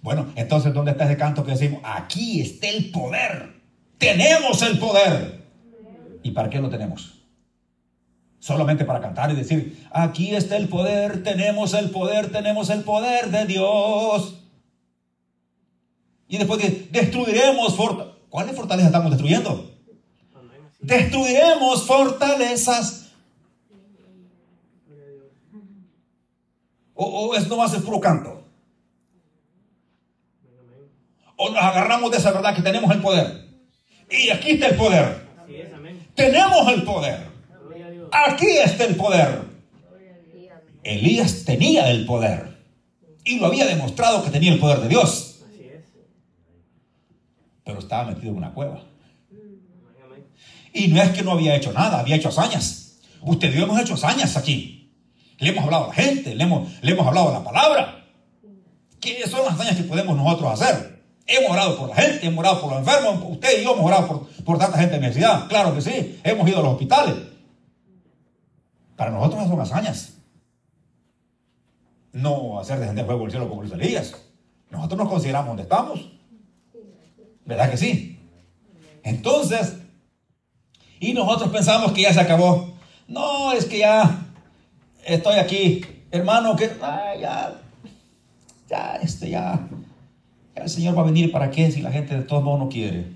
[0.00, 1.80] Bueno, entonces, ¿dónde está ese canto que decimos?
[1.84, 3.54] Aquí está el poder.
[3.98, 5.44] Tenemos el poder.
[6.22, 7.17] ¿Y para qué lo tenemos?
[8.40, 13.31] Solamente para cantar y decir, aquí está el poder, tenemos el poder, tenemos el poder
[13.31, 14.35] de Dios.
[16.29, 18.18] Y después de, destruiremos fortalezas.
[18.29, 19.70] ¿Cuáles fortalezas estamos destruyendo?
[20.81, 23.09] Destruiremos fortalezas.
[26.94, 28.44] O, o es nomás el puro canto.
[31.37, 33.48] O nos agarramos de esa verdad que tenemos el poder.
[34.11, 35.27] Y aquí está el poder.
[36.14, 37.27] Tenemos el poder.
[38.12, 39.42] Aquí está el poder.
[40.82, 42.58] Elías tenía el poder.
[43.24, 45.40] Y lo había demostrado que tenía el poder de Dios.
[47.64, 48.84] Pero estaba metido en una cueva.
[50.72, 53.00] Y no es que no había hecho nada, había hecho hazañas.
[53.20, 54.94] Usted y yo hemos hecho hazañas aquí.
[55.38, 58.06] Le hemos hablado a la gente, le hemos, le hemos hablado a la palabra.
[59.00, 61.02] ¿Qué son las hazañas que podemos nosotros hacer?
[61.26, 63.22] Hemos orado por la gente, hemos orado por los enfermos.
[63.28, 65.46] Usted y yo hemos orado por, por tanta gente en necesidad.
[65.48, 66.18] Claro que sí.
[66.24, 67.14] Hemos ido a los hospitales.
[68.98, 70.14] Para nosotros son hazañas.
[72.12, 74.12] No hacer descender fuego del cielo como los Elías.
[74.70, 76.11] Nosotros nos consideramos donde estamos.
[77.46, 78.18] ¿Verdad que sí?
[79.04, 79.76] Entonces,
[80.98, 82.74] y nosotros pensamos que ya se acabó.
[83.06, 84.26] No, es que ya
[85.06, 85.87] estoy aquí.
[86.11, 86.68] Hermano, que
[87.20, 87.54] ya,
[88.68, 89.61] ya, este, ya,
[90.56, 92.68] ya el Señor va a venir para qué si la gente de todos modos no
[92.68, 93.12] quiere.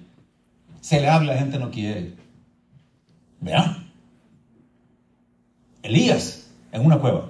[0.81, 2.14] Se le habla, la gente no quiere.
[3.40, 3.82] ¿Vean?
[5.83, 7.29] Elías en una cueva.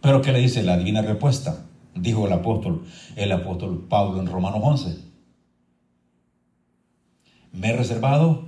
[0.00, 1.66] Pero ¿qué le dice la divina respuesta?
[1.94, 2.86] Dijo el apóstol,
[3.16, 5.04] el apóstol Pablo en Romanos 11.
[7.52, 8.44] Me he reservado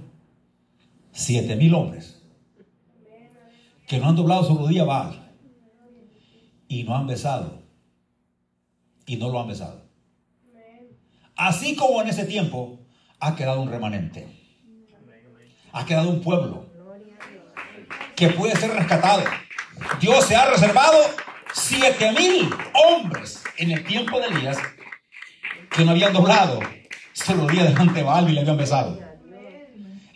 [1.13, 2.23] siete mil hombres
[3.89, 4.85] que no han doblado su rodilla
[6.69, 7.63] y no han besado
[9.07, 9.83] y no lo han besado.
[11.35, 12.79] Así como en ese tiempo
[13.19, 14.29] ha quedado un remanente.
[15.73, 16.68] Ha quedado un pueblo
[18.19, 19.23] que puede ser rescatado.
[20.01, 20.99] Dios se ha reservado
[21.55, 24.59] siete mil hombres en el tiempo de Elías
[25.71, 26.61] que no habían doblado
[27.51, 28.99] día delante de Baal y le habían besado.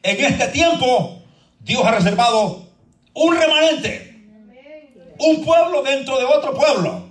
[0.03, 1.23] En este tiempo,
[1.61, 2.67] Dios ha reservado
[3.15, 4.27] un remanente,
[5.19, 7.09] un pueblo dentro de otro pueblo,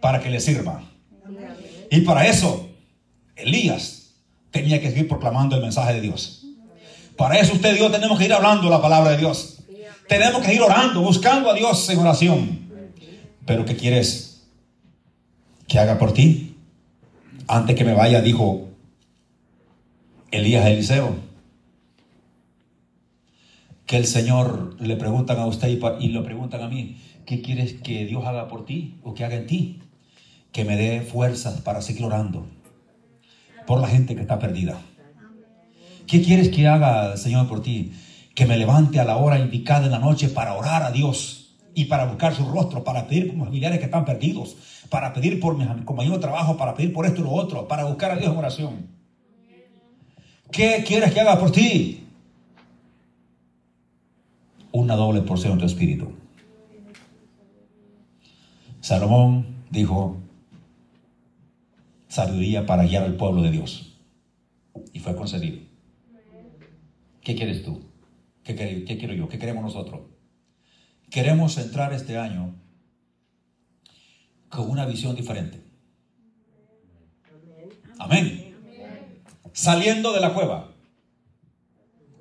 [0.00, 0.82] para que le sirva.
[1.90, 2.70] Y para eso,
[3.36, 4.14] Elías
[4.50, 6.46] tenía que seguir proclamando el mensaje de Dios.
[7.16, 9.59] Para eso usted y tenemos que ir hablando la palabra de Dios.
[10.10, 12.58] Tenemos que ir orando, buscando a Dios en oración.
[13.46, 14.44] Pero ¿qué quieres
[15.68, 16.56] que haga por ti?
[17.46, 18.70] Antes que me vaya, dijo
[20.32, 21.14] Elías Eliseo,
[23.86, 25.68] que el Señor le preguntan a usted
[26.00, 29.36] y, lo preguntan a mí, ¿qué quieres que Dios haga por ti o que haga
[29.36, 29.78] en ti?
[30.50, 32.48] Que me dé fuerzas para seguir orando
[33.64, 34.76] por la gente que está perdida.
[36.08, 37.92] ¿Qué quieres que haga el Señor por ti?
[38.40, 41.84] Que me levante a la hora indicada en la noche para orar a Dios y
[41.84, 44.56] para buscar su rostro, para pedir por mis familiares que están perdidos,
[44.88, 47.84] para pedir por mis compañeros de trabajo, para pedir por esto y lo otro, para
[47.84, 48.86] buscar a Dios en oración.
[50.50, 52.02] ¿Qué quieres que haga por ti?
[54.72, 56.10] Una doble porción de tu espíritu.
[58.80, 60.16] Salomón dijo,
[62.08, 63.98] sabiduría para guiar al pueblo de Dios.
[64.94, 65.58] Y fue concedido.
[67.20, 67.89] ¿Qué quieres tú?
[68.44, 69.28] ¿Qué, ¿Qué, quiero yo?
[69.28, 70.00] ¿Qué queremos nosotros?
[71.10, 72.54] Queremos entrar este año
[74.48, 75.62] con una visión diferente.
[77.98, 78.50] Amén
[79.52, 80.72] saliendo de la cueva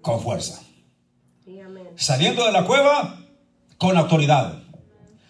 [0.01, 0.61] con fuerza.
[1.95, 3.25] Saliendo de la cueva
[3.77, 4.63] con autoridad.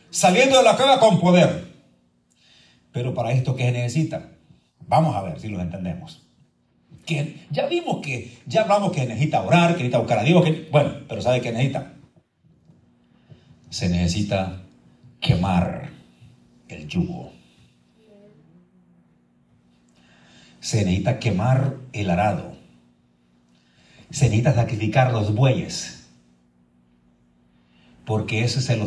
[0.10, 1.68] Saliendo de la cueva con poder.
[2.92, 4.32] Pero para esto, ¿qué se necesita?
[4.80, 6.29] Vamos a ver si lo entendemos.
[7.06, 10.68] Que ya vimos que, ya hablamos que necesita orar, que necesita buscar a Dios, que,
[10.72, 11.94] bueno, pero ¿sabe qué necesita?
[13.70, 14.62] Se necesita
[15.20, 15.90] quemar
[16.68, 17.40] el yugo.
[20.60, 22.56] se necesita quemar el arado.
[24.10, 26.08] Se necesita sacrificar los bueyes.
[28.06, 28.82] Porque ese es el,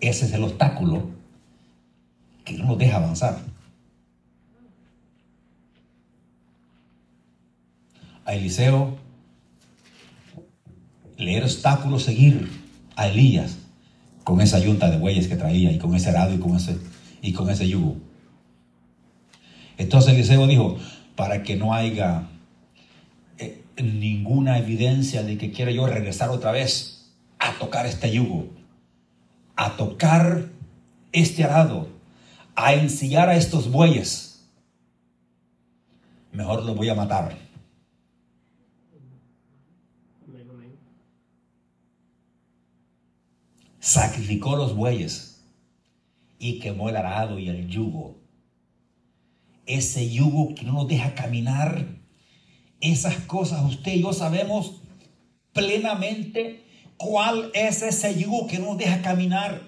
[0.00, 1.10] ese es el obstáculo
[2.44, 3.38] que no nos deja avanzar.
[8.26, 8.98] A Eliseo
[11.16, 12.50] le era obstáculo seguir
[12.96, 13.56] a Elías
[14.24, 16.76] con esa yunta de bueyes que traía y con ese arado y con ese,
[17.22, 17.96] y con ese yugo.
[19.78, 20.76] Entonces Eliseo dijo,
[21.14, 22.24] para que no haya
[23.38, 28.48] eh, ninguna evidencia de que quiera yo regresar otra vez a tocar este yugo,
[29.54, 30.46] a tocar
[31.12, 31.88] este arado,
[32.56, 34.48] a ensillar a estos bueyes.
[36.32, 37.45] Mejor los voy a matar.
[43.86, 45.44] Sacrificó los bueyes
[46.38, 48.16] y quemó el arado y el yugo
[49.66, 51.84] ese yugo que no nos deja caminar.
[52.80, 54.80] Esas cosas usted y yo sabemos
[55.52, 56.64] plenamente
[56.96, 59.60] cuál es ese yugo que no nos deja caminar.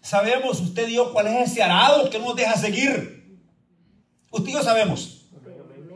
[0.00, 3.38] Sabemos usted y yo cuál es ese arado que no nos deja seguir.
[4.30, 5.26] Usted y yo sabemos.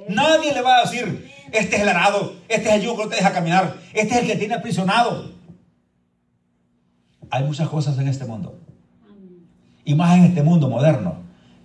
[0.08, 3.10] Nadie le va a decir, este es el arado, este es el yugo que no
[3.10, 5.37] te deja caminar, este es el que tiene aprisionado.
[7.30, 8.58] Hay muchas cosas en este mundo.
[9.84, 11.16] Y más en este mundo moderno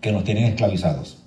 [0.01, 1.23] que nos tienen esclavizados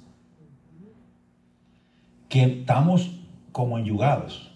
[2.29, 3.11] que estamos
[3.53, 4.53] como enyugados,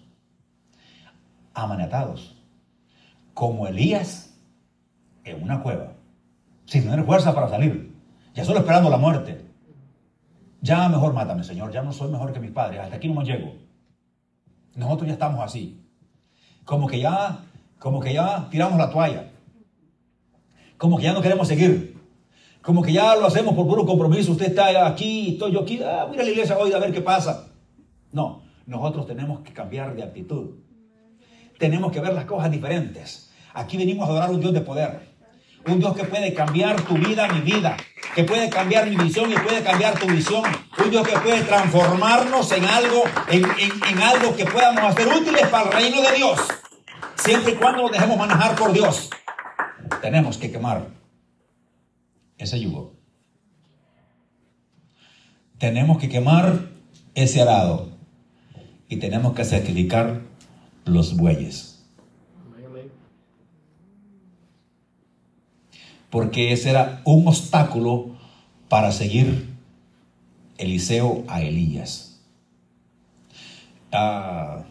[1.54, 2.36] amanatados,
[3.34, 4.36] como Elías
[5.24, 5.92] en una cueva,
[6.66, 7.94] sin tener fuerza para salir,
[8.34, 9.46] ya solo esperando la muerte.
[10.60, 13.24] Ya mejor mátame, Señor, ya no soy mejor que mis padres, hasta aquí no me
[13.24, 13.54] llego.
[14.74, 15.82] Nosotros ya estamos así,
[16.64, 17.44] como que ya,
[17.78, 19.29] como que ya tiramos la toalla,
[20.80, 21.94] como que ya no queremos seguir.
[22.62, 24.32] Como que ya lo hacemos por puro compromiso.
[24.32, 25.78] Usted está aquí, estoy yo aquí.
[25.84, 27.48] Ah, mira la iglesia hoy a ver qué pasa.
[28.12, 30.52] No, nosotros tenemos que cambiar de actitud.
[31.58, 33.30] Tenemos que ver las cosas diferentes.
[33.52, 35.10] Aquí venimos a adorar un Dios de poder.
[35.66, 37.76] Un Dios que puede cambiar tu vida, mi vida.
[38.14, 40.44] Que puede cambiar mi visión y puede cambiar tu visión.
[40.82, 45.66] Un Dios que puede transformarnos en algo, en, en algo que podamos hacer útiles para
[45.66, 46.40] el reino de Dios.
[47.16, 49.10] Siempre y cuando nos dejemos manejar por Dios.
[50.00, 50.88] Tenemos que quemar
[52.38, 52.94] ese yugo.
[55.59, 56.70] Tenemos que quemar
[57.14, 57.90] ese arado
[58.88, 60.22] y tenemos que sacrificar
[60.85, 61.87] los bueyes.
[66.09, 68.16] Porque ese era un obstáculo
[68.68, 69.48] para seguir
[70.59, 72.20] Eliseo a Elías.
[73.92, 74.64] Ah,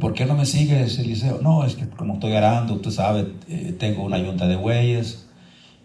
[0.00, 1.40] ¿Por qué no me sigues, Eliseo?
[1.42, 5.28] No, es que como estoy arando, usted sabe, eh, tengo una yunta de bueyes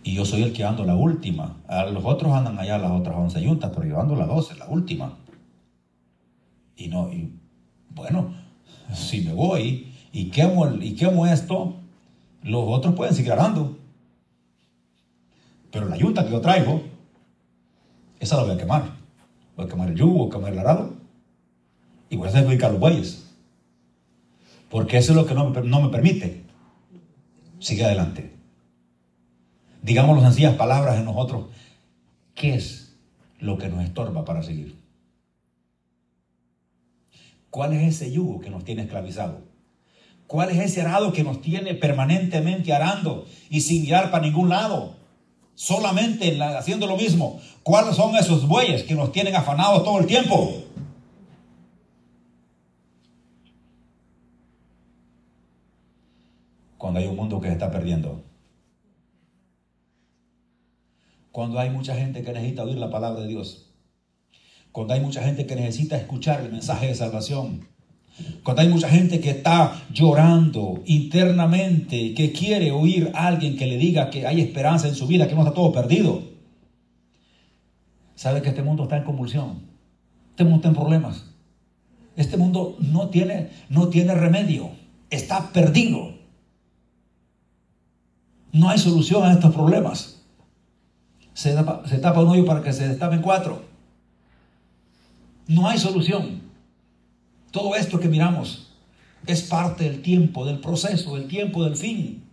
[0.04, 1.58] y yo soy el que ando la última.
[1.67, 4.67] A los otros andan allá las otras 11 yuntas, pero yo ando la 12, la
[4.67, 5.17] última.
[6.78, 7.34] Y no, y
[7.89, 8.34] bueno,
[8.93, 11.76] si me voy y quemo, y quemo esto,
[12.43, 13.78] los otros pueden seguir arando.
[15.70, 16.82] Pero la yunta que yo traigo,
[18.20, 18.84] esa la voy a quemar.
[19.58, 20.93] Voy a quemar el yugo, a quemar el arado.
[22.10, 23.27] Y voy a sacrificar los bueyes.
[24.70, 26.44] Porque eso es lo que no me, permite.
[27.60, 28.34] Sigue adelante.
[29.82, 31.46] Digamos las sencillas palabras en nosotros.
[32.36, 32.96] ¿Qué es
[33.40, 34.76] lo que nos estorba para seguir?
[37.50, 39.42] ¿Cuál es ese yugo que nos tiene esclavizado?
[40.28, 44.98] ¿Cuál es ese arado que nos tiene permanentemente arando y sin guiar para ningún lado?
[45.56, 47.40] Solamente haciendo lo mismo.
[47.64, 50.67] ¿Cuáles son esos bueyes que nos tienen afanados todo el tiempo?
[56.78, 58.24] Cuando hay un mundo que se está perdiendo.
[61.32, 63.72] Cuando hay mucha gente que necesita oír la palabra de Dios.
[64.72, 67.68] Cuando hay mucha gente que necesita escuchar el mensaje de salvación.
[68.44, 73.78] Cuando hay mucha gente que está llorando internamente, que quiere oír a alguien que le
[73.78, 76.24] diga que hay esperanza en su vida, que no está todo perdido.
[78.16, 79.62] Sabe que este mundo está en convulsión.
[80.32, 81.26] Este mundo está en problemas.
[82.16, 84.72] Este mundo no tiene, no tiene remedio.
[85.12, 86.17] Está perdido.
[88.58, 90.20] No hay solución a estos problemas.
[91.36, 93.62] Se tapa, un hoyo para que se destapen cuatro.
[95.48, 96.41] No hay solución.
[97.52, 98.74] Todo esto que miramos
[99.28, 102.24] es parte del tiempo, del proceso, del tiempo, del fin.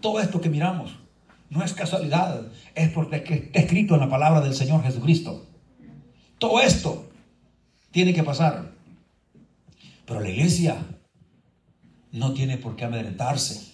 [0.00, 0.96] Todo esto que miramos
[1.48, 5.46] no es casualidad, es porque está escrito en la palabra del Señor Jesucristo.
[6.38, 7.08] Todo esto
[7.92, 8.72] tiene que pasar.
[10.06, 10.84] Pero la iglesia
[12.10, 13.71] no tiene por qué amedrentarse.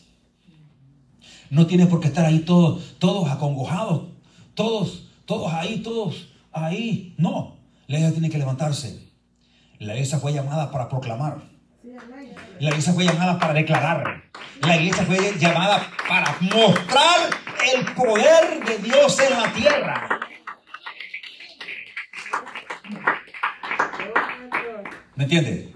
[1.51, 4.09] No tiene por qué estar ahí todos, todos acongojados,
[4.55, 7.15] todos, todos ahí, todos ahí.
[7.17, 7.57] No,
[7.87, 9.09] la iglesia tiene que levantarse.
[9.79, 11.39] La iglesia fue llamada para proclamar.
[12.61, 14.25] La iglesia fue llamada para declarar.
[14.63, 17.31] La iglesia fue llamada para mostrar
[17.75, 20.21] el poder de Dios en la tierra.
[25.15, 25.75] ¿Me entiende?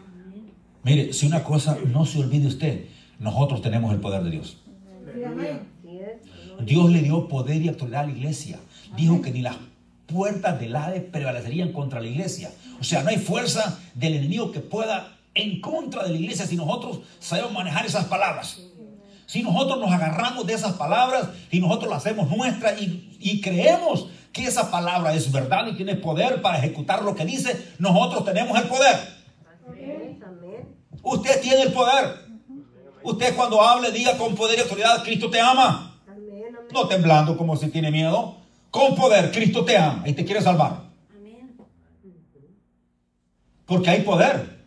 [0.83, 2.87] Mire, si una cosa no se olvide usted,
[3.19, 4.62] nosotros tenemos el poder de Dios.
[6.65, 8.59] Dios le dio poder y autoridad a la iglesia.
[8.97, 9.57] Dijo que ni las
[10.07, 12.51] puertas del Hades prevalecerían contra la iglesia.
[12.81, 16.57] O sea, no hay fuerza del enemigo que pueda en contra de la iglesia si
[16.57, 18.61] nosotros sabemos manejar esas palabras.
[19.27, 24.09] Si nosotros nos agarramos de esas palabras y nosotros las hacemos nuestras y, y creemos
[24.33, 28.59] que esa palabra es verdad y tiene poder para ejecutar lo que dice, nosotros tenemos
[28.59, 28.97] el poder.
[31.03, 32.23] Usted tiene el poder.
[33.03, 35.92] Usted cuando hable diga con poder y autoridad, Cristo te ama.
[36.73, 38.37] No temblando como si tiene miedo.
[38.71, 40.85] Con poder, Cristo te ama y te quiere salvar.
[43.67, 44.65] Porque hay poder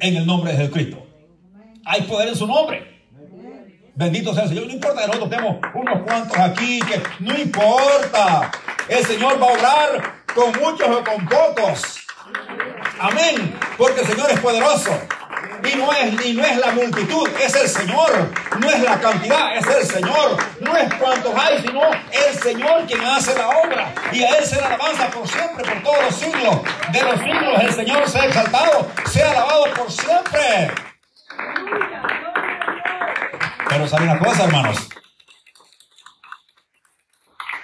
[0.00, 1.04] en el nombre de Jesucristo.
[1.84, 2.92] Hay poder en su nombre.
[3.94, 4.66] Bendito sea el Señor.
[4.66, 8.50] No importa que nosotros tenemos unos cuantos aquí, que no importa.
[8.88, 12.06] El Señor va a obrar con muchos o con pocos.
[12.98, 13.54] Amén.
[13.76, 14.90] Porque el Señor es poderoso.
[15.64, 18.30] Y no es, ni no es la multitud, es el Señor.
[18.58, 20.36] No es la cantidad, es el Señor.
[20.60, 23.94] No es cuantos hay, sino el Señor quien hace la obra.
[24.12, 26.56] Y a Él se la alabanza por siempre, por todos los siglos.
[26.90, 30.72] De los siglos el Señor se ha exaltado, se ha alabado por siempre.
[33.68, 34.88] Pero sabe una cosa, hermanos.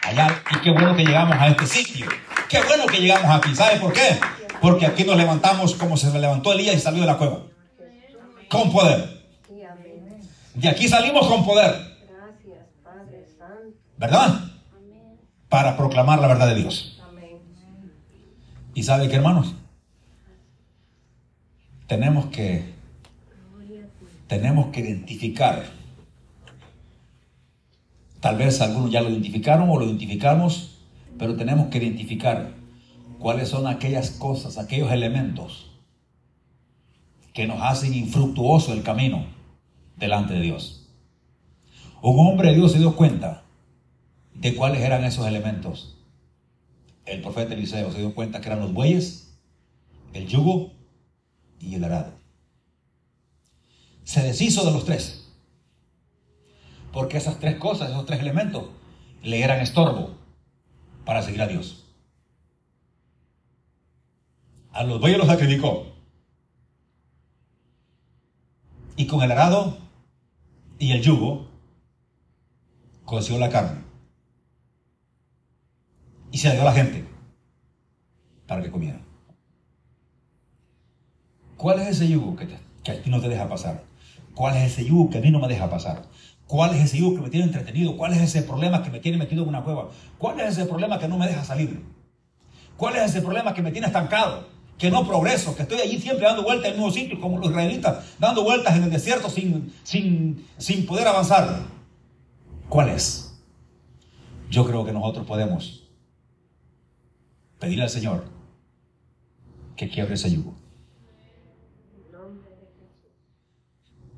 [0.03, 2.07] Allá, y qué bueno que llegamos a este sitio.
[2.49, 3.55] Qué bueno que llegamos aquí.
[3.55, 4.21] ¿Sabe por qué?
[4.61, 7.48] Porque aquí nos levantamos como se levantó Elías y salió de la cueva
[8.49, 9.19] con poder.
[10.55, 11.75] De aquí salimos con poder.
[13.97, 14.41] ¿Verdad?
[15.49, 17.01] Para proclamar la verdad de Dios.
[18.75, 19.55] ¿Y sabe qué, hermanos?
[21.87, 22.77] Tenemos que
[24.27, 25.65] tenemos que identificar.
[28.21, 30.77] Tal vez algunos ya lo identificaron o lo identificamos,
[31.19, 32.51] pero tenemos que identificar
[33.19, 35.68] cuáles son aquellas cosas, aquellos elementos
[37.39, 39.25] que nos hacen infructuoso el camino
[39.95, 40.89] delante de Dios.
[42.03, 43.45] Un hombre de Dios se dio cuenta
[44.35, 45.97] de cuáles eran esos elementos.
[47.07, 49.39] El profeta Eliseo se dio cuenta que eran los bueyes,
[50.15, 50.73] el yugo
[51.61, 52.15] y el arado.
[54.03, 55.33] Se deshizo de los tres.
[56.93, 58.65] Porque esas tres cosas, esos tres elementos,
[59.23, 60.17] le eran estorbo
[61.05, 61.85] para seguir a Dios.
[64.73, 65.98] A los bueyes los sacrificó.
[68.99, 69.79] Y con el arado
[70.77, 71.47] y el yugo
[73.05, 73.81] coció la carne.
[76.33, 77.05] Y se le dio a la gente
[78.49, 79.03] para que comieran.
[81.57, 82.49] ¿Cuál es ese yugo que,
[82.83, 83.85] que a ti no te deja pasar?
[84.35, 86.03] ¿Cuál es ese yugo que a mí no me deja pasar?
[86.49, 87.97] ¿Cuál es ese yugo que me tiene entretenido?
[87.97, 89.91] ¿Cuál es ese problema que me tiene metido en una cueva?
[90.19, 91.85] ¿Cuál es ese problema que no me deja salir?
[92.77, 94.58] ¿Cuál es ese problema que me tiene estancado?
[94.79, 97.51] Que no progreso, que estoy allí siempre dando vueltas en el mismo sitio, como los
[97.51, 101.67] israelitas, dando vueltas en el desierto sin, sin, sin poder avanzar.
[102.69, 103.37] ¿Cuál es?
[104.51, 105.89] Yo creo que nosotros podemos
[107.59, 108.25] pedirle al Señor
[109.77, 110.55] que quiebre ese yugo.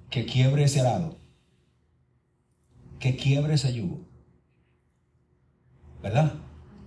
[0.09, 1.17] Que quiebre ese arado.
[2.99, 4.01] Que quiebre ese yugo.
[6.03, 6.35] ¿Verdad?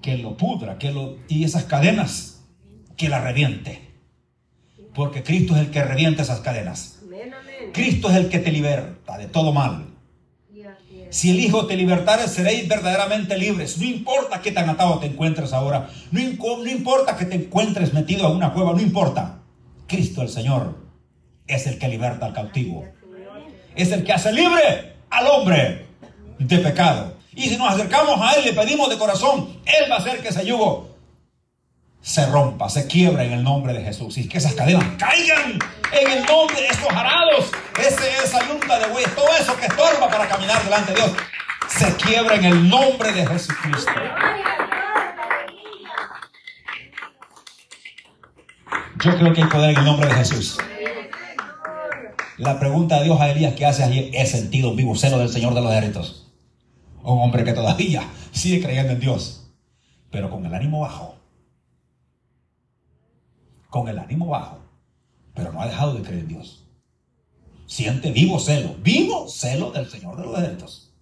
[0.02, 1.18] Que lo pudra, que lo.
[1.28, 2.33] Y esas cadenas,
[3.04, 3.82] que la reviente.
[4.96, 7.00] Porque Cristo es el que revienta esas cadenas.
[7.74, 9.88] Cristo es el que te liberta de todo mal.
[11.10, 13.78] Si el Hijo te libertare, seréis verdaderamente libres.
[13.78, 15.90] No importa qué tan atado te encuentres ahora.
[16.12, 18.72] No, no importa que te encuentres metido en una cueva.
[18.72, 19.40] No importa.
[19.86, 20.78] Cristo el Señor
[21.46, 22.86] es el que liberta al cautivo.
[23.76, 25.88] Es el que hace libre al hombre
[26.40, 27.18] de pecado.
[27.36, 30.30] Y si nos acercamos a Él, le pedimos de corazón, Él va a hacer que
[30.30, 30.93] ese yugo
[32.04, 34.18] se rompa, se quiebra en el nombre de Jesús.
[34.18, 35.58] Y que esas cadenas caigan
[35.94, 37.50] en el nombre de estos arados,
[37.80, 41.12] ese, esa yunta de bueyes, todo eso que estorba para caminar delante de Dios,
[41.70, 43.92] se quiebra en el nombre de Jesucristo.
[49.04, 50.58] Yo creo que hay poder en el nombre de Jesús.
[52.38, 55.30] La pregunta de Dios a Elías que hace allí es sentido un vivo celo del
[55.30, 56.32] Señor de los ejércitos.
[57.02, 59.52] Un hombre que todavía sigue creyendo en Dios,
[60.12, 61.23] pero con el ánimo bajo
[63.74, 64.60] con el ánimo bajo,
[65.34, 66.64] pero no ha dejado de creer en Dios.
[67.66, 70.94] Siente vivo celo, vivo celo del Señor de los ejércitos.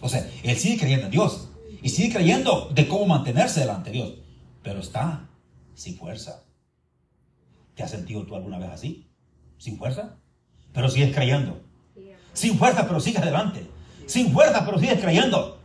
[0.00, 1.48] O sea, él sigue creyendo en Dios
[1.80, 4.14] y sigue creyendo de cómo mantenerse delante de Dios,
[4.64, 5.28] pero está
[5.74, 6.42] sin fuerza.
[7.76, 9.06] ¿Te has sentido tú alguna vez así?
[9.56, 10.16] ¿Sin fuerza?
[10.72, 11.60] Pero sigues creyendo.
[12.32, 13.64] Sin fuerza, pero sigues adelante.
[14.06, 15.60] Sin fuerza, pero sigues creyendo.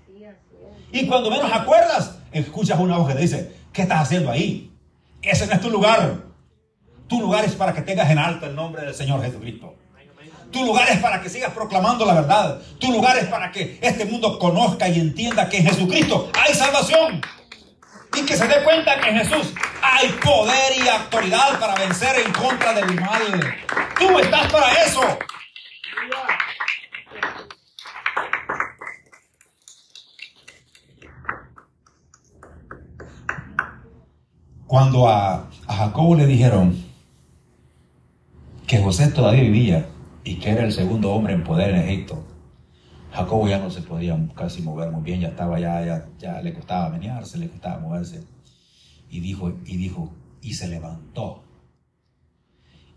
[0.91, 4.70] Y cuando menos acuerdas, escuchas una voz que te dice, ¿qué estás haciendo ahí?
[5.22, 6.15] Ese no es tu lugar.
[7.07, 9.76] Tu lugar es para que tengas en alto el nombre del Señor Jesucristo.
[10.51, 12.59] Tu lugar es para que sigas proclamando la verdad.
[12.80, 17.22] Tu lugar es para que este mundo conozca y entienda que en Jesucristo hay salvación.
[18.17, 22.34] Y que se dé cuenta que en Jesús hay poder y autoridad para vencer en
[22.34, 23.55] contra del mal.
[23.97, 25.01] Tú estás para eso.
[34.72, 36.82] Cuando a, Jacobo le dijeron
[38.65, 39.89] que José todavía vivía
[40.24, 42.24] y que era el segundo hombre en poder en Egipto,
[43.11, 46.88] Jacobo ya no se podía casi mover muy bien, ya estaba, ya, ya, le costaba
[46.88, 48.24] menearse, le costaba moverse.
[49.09, 50.09] Y dijo, y dijo,
[50.41, 51.43] y se levantó.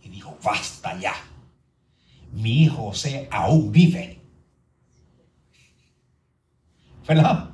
[0.00, 1.14] Y dijo, basta ya.
[2.34, 4.20] Mi hijo José aún vive.
[7.08, 7.50] ¿Verdad?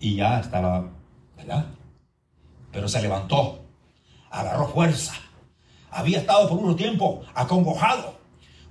[0.00, 0.90] Y ya estaba,
[1.36, 1.75] ¿verdad?
[2.76, 3.60] Pero se levantó,
[4.30, 5.14] agarró fuerza.
[5.90, 8.18] Había estado por un tiempo acongojado,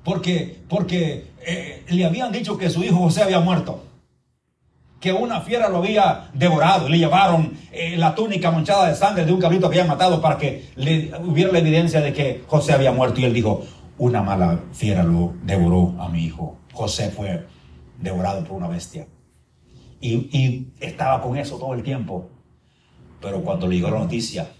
[0.03, 3.83] porque, porque eh, le habían dicho que su hijo José había muerto,
[4.99, 9.33] que una fiera lo había devorado, le llevaron eh, la túnica manchada de sangre de
[9.33, 12.91] un cabrito que había matado para que le hubiera la evidencia de que José había
[12.91, 13.19] muerto.
[13.19, 13.63] Y él dijo,
[13.97, 16.59] una mala fiera lo devoró a mi hijo.
[16.73, 17.47] José fue
[17.99, 19.07] devorado por una bestia.
[19.99, 22.34] Y estaba con eso todo el tiempo.
[23.25, 24.51] Pero cuando le llegó la noticia,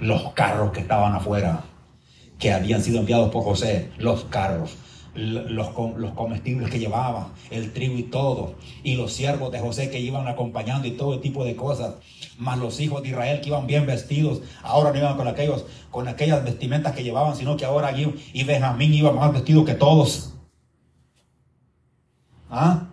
[0.00, 1.62] los carros que estaban afuera,
[2.38, 4.78] que habían sido enviados por José, los carros,
[5.14, 10.00] los, los comestibles que llevaban, el trigo y todo, y los siervos de José que
[10.00, 11.96] iban acompañando y todo tipo de cosas,
[12.38, 16.08] más los hijos de Israel que iban bien vestidos, ahora no iban con, aquellos, con
[16.08, 20.32] aquellas vestimentas que llevaban, sino que ahora y Benjamín iba más vestido que todos.
[22.48, 22.88] ¿Ah?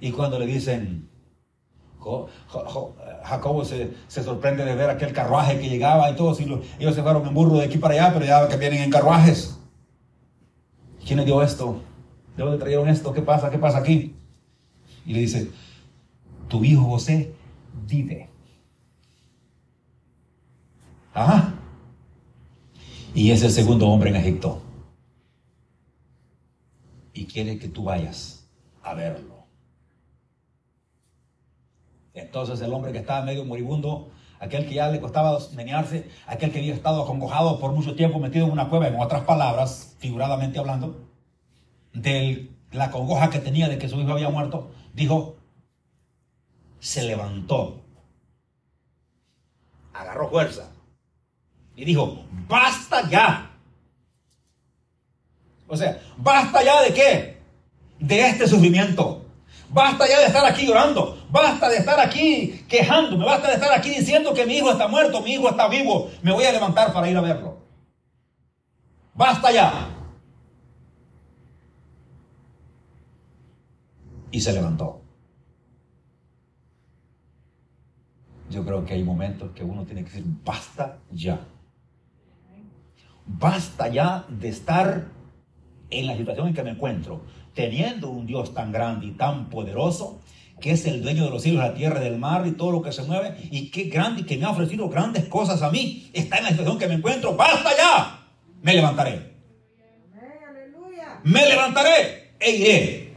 [0.00, 1.11] Y cuando le dicen,
[3.24, 6.44] Jacobo se, sorprende de ver aquel carruaje que llegaba y todos, y
[6.78, 9.58] ellos se fueron en burro de aquí para allá, pero ya que vienen en carruajes.
[11.06, 11.80] ¿Quién le dio esto?
[12.36, 13.12] ¿De dónde trajeron esto?
[13.12, 13.50] ¿Qué pasa?
[13.50, 14.14] ¿Qué pasa aquí?
[15.04, 15.50] y le dice,
[16.48, 17.32] tu hijo José
[17.86, 18.28] vive.
[21.12, 21.54] Ajá.
[23.14, 24.62] Y es el segundo hombre en Egipto.
[27.12, 28.46] Y quiere que tú vayas
[28.82, 29.31] a verlo.
[32.14, 36.58] Entonces el hombre que estaba medio moribundo, aquel que ya le costaba menearse, aquel que
[36.58, 41.08] había estado acongojado por mucho tiempo metido en una cueva, en otras palabras, figuradamente hablando,
[41.92, 45.36] de la congoja que tenía de que su hijo había muerto, dijo,
[46.80, 47.82] se levantó,
[49.92, 50.70] agarró fuerza
[51.76, 53.50] y dijo, basta ya.
[55.68, 57.42] O sea, basta ya de qué?
[57.98, 59.21] De este sufrimiento.
[59.72, 61.18] Basta ya de estar aquí llorando.
[61.30, 63.24] Basta de estar aquí quejándome.
[63.24, 66.10] Basta de estar aquí diciendo que mi hijo está muerto, mi hijo está vivo.
[66.22, 67.56] Me voy a levantar para ir a verlo.
[69.14, 69.88] Basta ya.
[74.30, 75.00] Y se levantó.
[78.50, 81.40] Yo creo que hay momentos que uno tiene que decir, basta ya.
[83.24, 85.06] Basta ya de estar
[85.92, 87.22] en la situación en que me encuentro,
[87.54, 90.20] teniendo un Dios tan grande y tan poderoso,
[90.60, 92.92] que es el dueño de los cielos, la tierra, del mar y todo lo que
[92.92, 96.38] se mueve, y qué grande y que me ha ofrecido grandes cosas a mí, está
[96.38, 98.26] en la situación que me encuentro, basta ya,
[98.62, 99.32] me levantaré.
[101.24, 103.14] Me levantaré e iré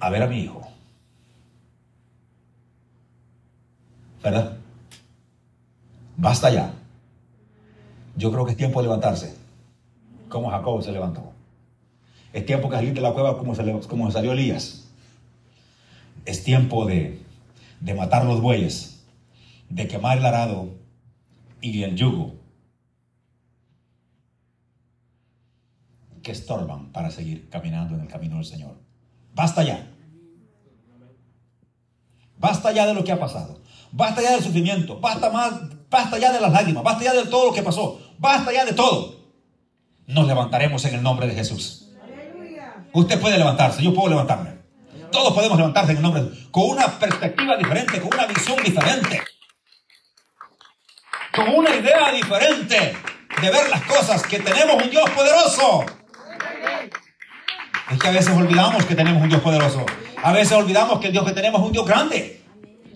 [0.00, 0.66] a ver a mi hijo.
[4.22, 4.56] ¿Verdad?
[6.16, 6.74] Basta ya.
[8.16, 9.37] Yo creo que es tiempo de levantarse
[10.28, 11.32] como Jacob se levantó.
[12.32, 13.54] Es tiempo que salir de la cueva como,
[13.88, 14.88] como salió Elías.
[16.24, 17.22] Es tiempo de,
[17.80, 19.04] de matar los bueyes,
[19.70, 20.68] de quemar el arado
[21.60, 22.34] y el yugo
[26.22, 28.76] que estorban para seguir caminando en el camino del Señor.
[29.34, 29.90] Basta ya.
[32.38, 33.60] Basta ya de lo que ha pasado.
[33.90, 35.00] Basta ya del sufrimiento.
[35.00, 35.54] Basta, más,
[35.88, 36.84] basta ya de las lágrimas.
[36.84, 37.98] Basta ya de todo lo que pasó.
[38.18, 39.17] Basta ya de todo
[40.08, 41.84] nos levantaremos en el nombre de Jesús.
[42.92, 44.58] Usted puede levantarse, yo puedo levantarme.
[45.12, 46.48] Todos podemos levantarse en el nombre de Jesús.
[46.50, 49.22] Con una perspectiva diferente, con una visión diferente.
[51.34, 52.96] Con una idea diferente
[53.40, 55.84] de ver las cosas, que tenemos un Dios poderoso.
[57.90, 59.84] Es que a veces olvidamos que tenemos un Dios poderoso.
[60.22, 62.42] A veces olvidamos que el Dios que tenemos es un Dios grande.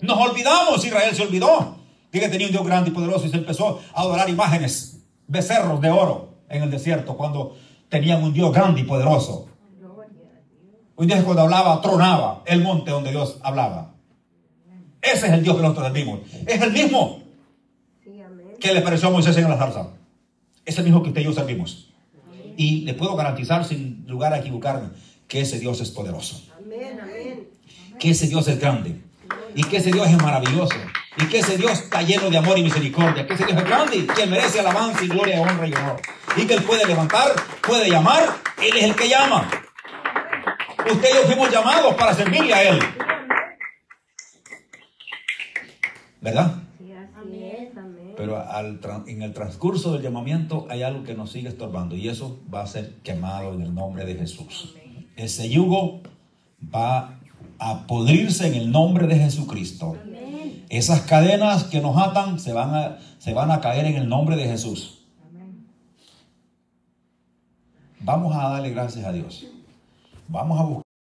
[0.01, 1.79] Nos olvidamos, Israel se olvidó
[2.11, 4.97] de que tenía un Dios grande y poderoso y se empezó a adorar imágenes,
[5.27, 7.55] becerros de oro en el desierto cuando
[7.89, 9.47] tenían un Dios grande y poderoso.
[10.95, 13.95] Un Dios cuando hablaba, tronaba el monte donde Dios hablaba.
[15.01, 16.19] Ese es el Dios que nosotros servimos.
[16.45, 17.23] Es el mismo
[18.59, 19.89] que le pareció a Moisés en la zarza.
[20.65, 21.89] Es el mismo que usted y yo servimos.
[22.55, 24.89] Y le puedo garantizar, sin lugar a equivocarme,
[25.27, 26.41] que ese Dios es poderoso.
[27.99, 29.01] Que ese Dios es grande.
[29.55, 30.75] Y que ese Dios es maravilloso.
[31.17, 33.27] Y que ese Dios está lleno de amor y misericordia.
[33.27, 36.01] Que ese Dios es grande que merece alabanza y gloria, honra y honor.
[36.35, 38.23] Y que Él puede levantar, puede llamar.
[38.61, 39.49] Él es el que llama.
[40.91, 42.79] Usted y yo fuimos llamados para servirle a Él.
[46.21, 46.63] ¿Verdad?
[48.15, 48.43] Pero
[49.07, 52.67] en el transcurso del llamamiento hay algo que nos sigue estorbando y eso va a
[52.67, 54.75] ser quemado en el nombre de Jesús.
[55.15, 56.01] Ese yugo
[56.73, 57.19] va
[57.59, 59.97] a podrirse en el nombre de Jesucristo.
[60.69, 64.35] Esas cadenas que nos atan se van a, se van a caer en el nombre
[64.35, 64.99] de Jesús.
[67.99, 69.45] Vamos a darle gracias a Dios.
[70.27, 70.92] Vamos a buscar.